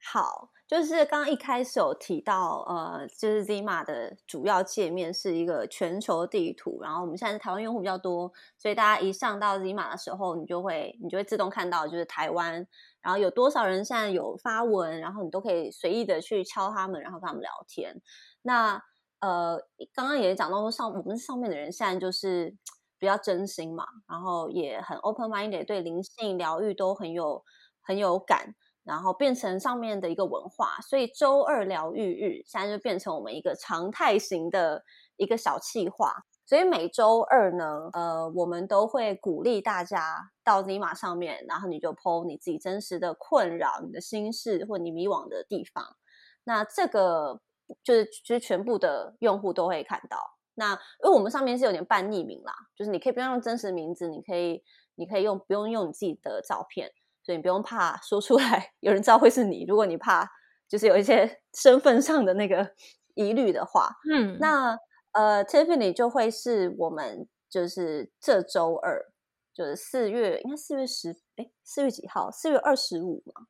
[0.00, 0.53] 好。
[0.66, 12.66] 就是刚刚一开始有提到，呃，就是 Zima 的主要界面是一个全球地图，然后我们现在台湾用户比较多，所以大家一上到 Zima 的时候，你就会你就会自动看到就是台湾，
[13.02, 18.00] 然后有多少人现在有发文，然后你都可以随意的去敲他们，然后跟他们聊天。
[18.40, 18.82] 那
[19.20, 19.60] 呃，
[19.92, 22.54] 刚刚也讲到说上我们上面的人现在就是
[22.98, 27.44] 比较真心嘛，然后也很 open minded，对灵性疗愈都很有
[27.82, 28.54] 很有感，
[28.84, 34.84] 然后变成上面的一个文化，所以周二疗愈日现在就变成我们一个常态型的
[35.16, 36.12] 一个小企划。
[36.46, 45.96] 所以每周二呢，呃，我们都会鼓励大家到 Zima 上面，然后你就 po 你自己真实的困扰、你的心事或你迷惘的地方。
[46.44, 47.40] 那这个
[47.82, 50.18] 就是其实全部的用户都会看到。
[50.56, 54.62] 那因为我们上面是有点半匿名啦，就是你可以不用用真实名字，你可以
[54.96, 56.92] 你可以用不用用你自己的照片，
[57.24, 59.64] 所以你不用怕说出来有人知道会是你。
[59.66, 60.30] 如果你怕
[60.68, 62.74] 就是有一些 身份上的那个
[63.16, 64.78] 疑虑的话，嗯，那。
[65.14, 69.12] 呃，Tiffany 就会是我们就是这周二，
[69.54, 72.28] 就是四月，应该四月十，哎，四月几号？
[72.32, 73.46] 四月二十五嘛？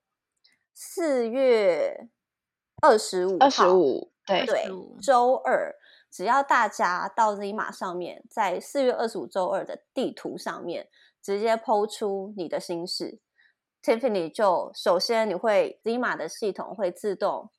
[0.74, 2.10] 四月
[2.82, 4.66] 二十五，二十五，对对，
[5.02, 5.74] 周二，
[6.12, 10.90] 只要大家到 Zima 上面，在四月二十五周二的地图上面
[11.22, 13.20] 直接 po 出你的心事
[13.85, 17.51] ，Tiffany 就首先你会 Zima 的系统会自动。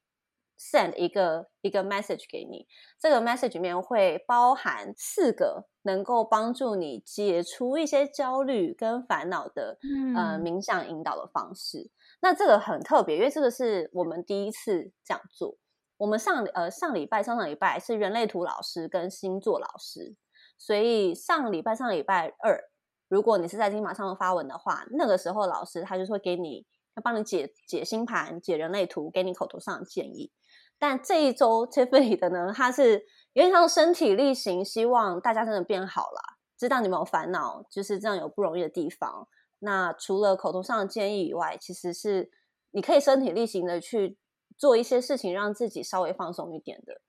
[0.58, 2.66] send 一个一个 message 给你，
[2.98, 11.92] 这个 message 里面会包含四个能够帮助你解除一些焦虑跟烦恼的、嗯、呃冥想引导的方式。
[12.22, 15.58] 那这个很特别，因为这个是我们第一次这样做。
[15.98, 20.16] 我们上呃上礼拜上上礼拜是人类图老师跟星座老师，
[20.58, 22.64] 所以上礼拜上礼拜二，
[23.08, 30.32] 如果你是在金马上面发文的话，那个时候老师他就会给你，他帮你解解星盘、解人类图，给你口头上的建议。
[30.78, 39.28] 但这一周 Tiffany 的呢，他是有点像身体力行，希望大家真的变好了，知道你们有烦恼，就是这样有不容易的地方。
[39.60, 42.30] 那除了口头上的建议以外，其实是
[42.72, 44.18] 你可以身体力行的去
[44.58, 47.02] 做一些事情，让自己稍微放松一点的。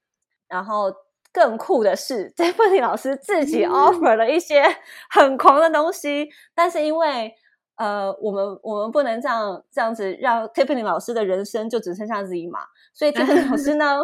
[0.47, 0.93] 然后
[1.37, 4.65] 更酷的是，Tiffany 老师自己 offer 了一些
[5.11, 7.35] 很狂的东西，嗯、但是因为
[7.75, 12.65] 呃，我们我们不能这样这样子让 Tiffany 老师的人生就只剩下 Zima。
[12.95, 14.01] 所以 Tiffany 老师呢，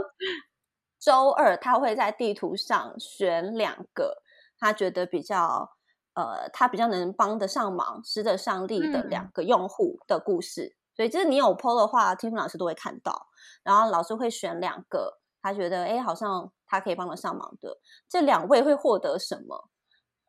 [1.00, 4.18] 周二他会在地图上选两个
[4.60, 5.70] 他觉得比较
[6.12, 10.64] 呃，他比较能帮得上忙、施得上力的两个用户的故事。
[10.64, 13.28] 嗯、所以就是你有 PO 的话，Tiffany 老师都会看到。
[13.62, 17.78] 然后老师会选两个他觉得哎，好像他可以帮得上忙的。
[18.08, 19.68] 这两位会获得什么？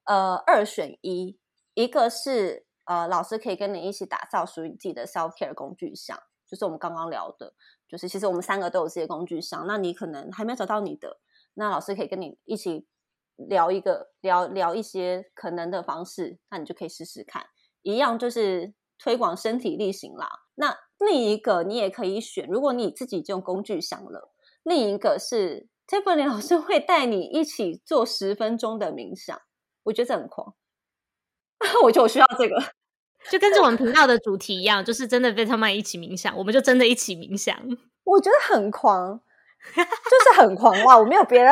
[0.04, 1.40] 呃，二选一，
[1.74, 7.54] 一个是呃，老师可以跟你一起打造属于自己的 self care 工具箱，就是我们刚刚聊的。
[7.88, 11.22] 就是其实我们三个都有这些工具箱，那你可能还没有找到你的，
[11.54, 12.86] 那老师可以跟你一起
[13.38, 17.46] 聊一个聊聊一些可能的方式，那你就可以试试看，
[17.84, 20.28] 一样就是推广身体力行啦。
[20.56, 24.34] 那另一个你也可以选，如果你自己就用工具箱了，
[24.64, 29.40] 另一个是 Tiffany 老师会带你一起做十分钟的冥想，
[29.84, 30.56] 我觉得这很狂，
[31.84, 32.60] 我觉得我需要这个。
[33.30, 37.56] 就跟着我们频道的主题一样，就是真的被他们一起冥想，我们就真的一起冥想。
[38.04, 39.22] 我觉得很狂，
[39.76, 40.98] 就是很狂哇！
[40.98, 41.52] 我没有别的。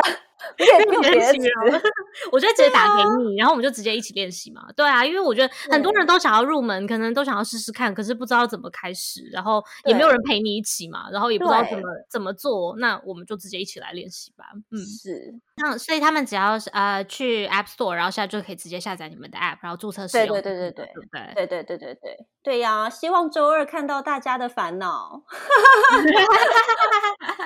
[0.58, 1.82] 没有别的，
[2.32, 4.66] 我就直接打给你，然后我们就直接一起练习嘛。
[4.76, 14.44] 对啊，因为我觉得很多人都想要入门，可能都想要试试看，可是不知道怎么开始，然后也没有人陪你一起嘛，然后也不知道怎么怎么做，那我们就直接一起来练习吧。
[14.70, 15.34] 嗯，是。
[15.62, 20.28] 那所以他们只要是呃去 App Store，然后现在就可以直接下载你们的 App，然后注册使用。
[20.28, 20.94] 对对对对对
[21.36, 22.90] 对对对对对对对呀！
[22.90, 25.22] 希望周二看到大家的烦恼。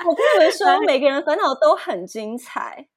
[0.06, 2.88] 我跟你们说， 每个人烦恼都很精彩。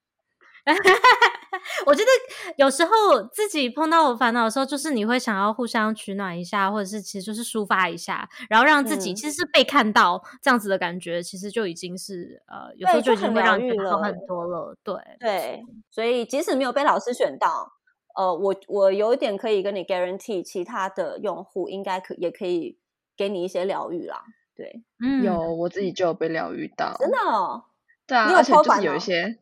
[1.85, 2.09] 我觉得
[2.57, 2.91] 有时候
[3.33, 14.75] 自己碰到我烦恼的时候，就是你会想要互相取暖一下，或者是其实就是抒发一下，然后让自己其实是被看到、嗯、这样子的感觉，其实就已经是呃，有时候就已经会让你好很多了。
[14.83, 17.71] 对对，所以即使没有被老师选到，
[18.15, 22.77] 呃，我我有一点可以跟你 guarantee，其他的用户应该可也可以
[23.17, 24.23] 给你一些疗愈啦。
[24.55, 27.65] 对，嗯，有我自己就有被疗愈到，真的哦。
[28.05, 29.39] 对啊，而且就是有一些。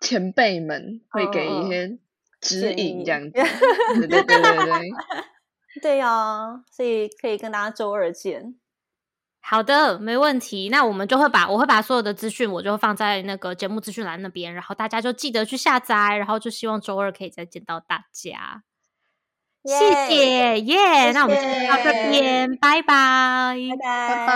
[0.00, 1.98] 前辈们会给一些
[2.40, 3.42] 指引，这样 子，对
[4.08, 4.90] 对对对对，
[5.82, 8.54] 对呀， 所以可以跟大家周二见。
[9.40, 10.68] 好的，没问题。
[10.68, 18.62] 那我们就会把我会把所有的资讯，我就放在那个节目资讯栏那边，然后大家就记得去下载，然后就希望周二可以再见到大家。
[19.64, 19.74] 谢
[20.08, 24.34] 谢耶，那我们就到这边，拜拜，拜拜。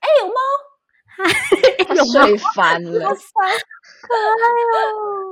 [0.00, 0.71] 哎，有猫。
[2.12, 3.58] 睡翻了，好烦，
[4.02, 4.44] 可爱
[4.78, 5.31] 哦。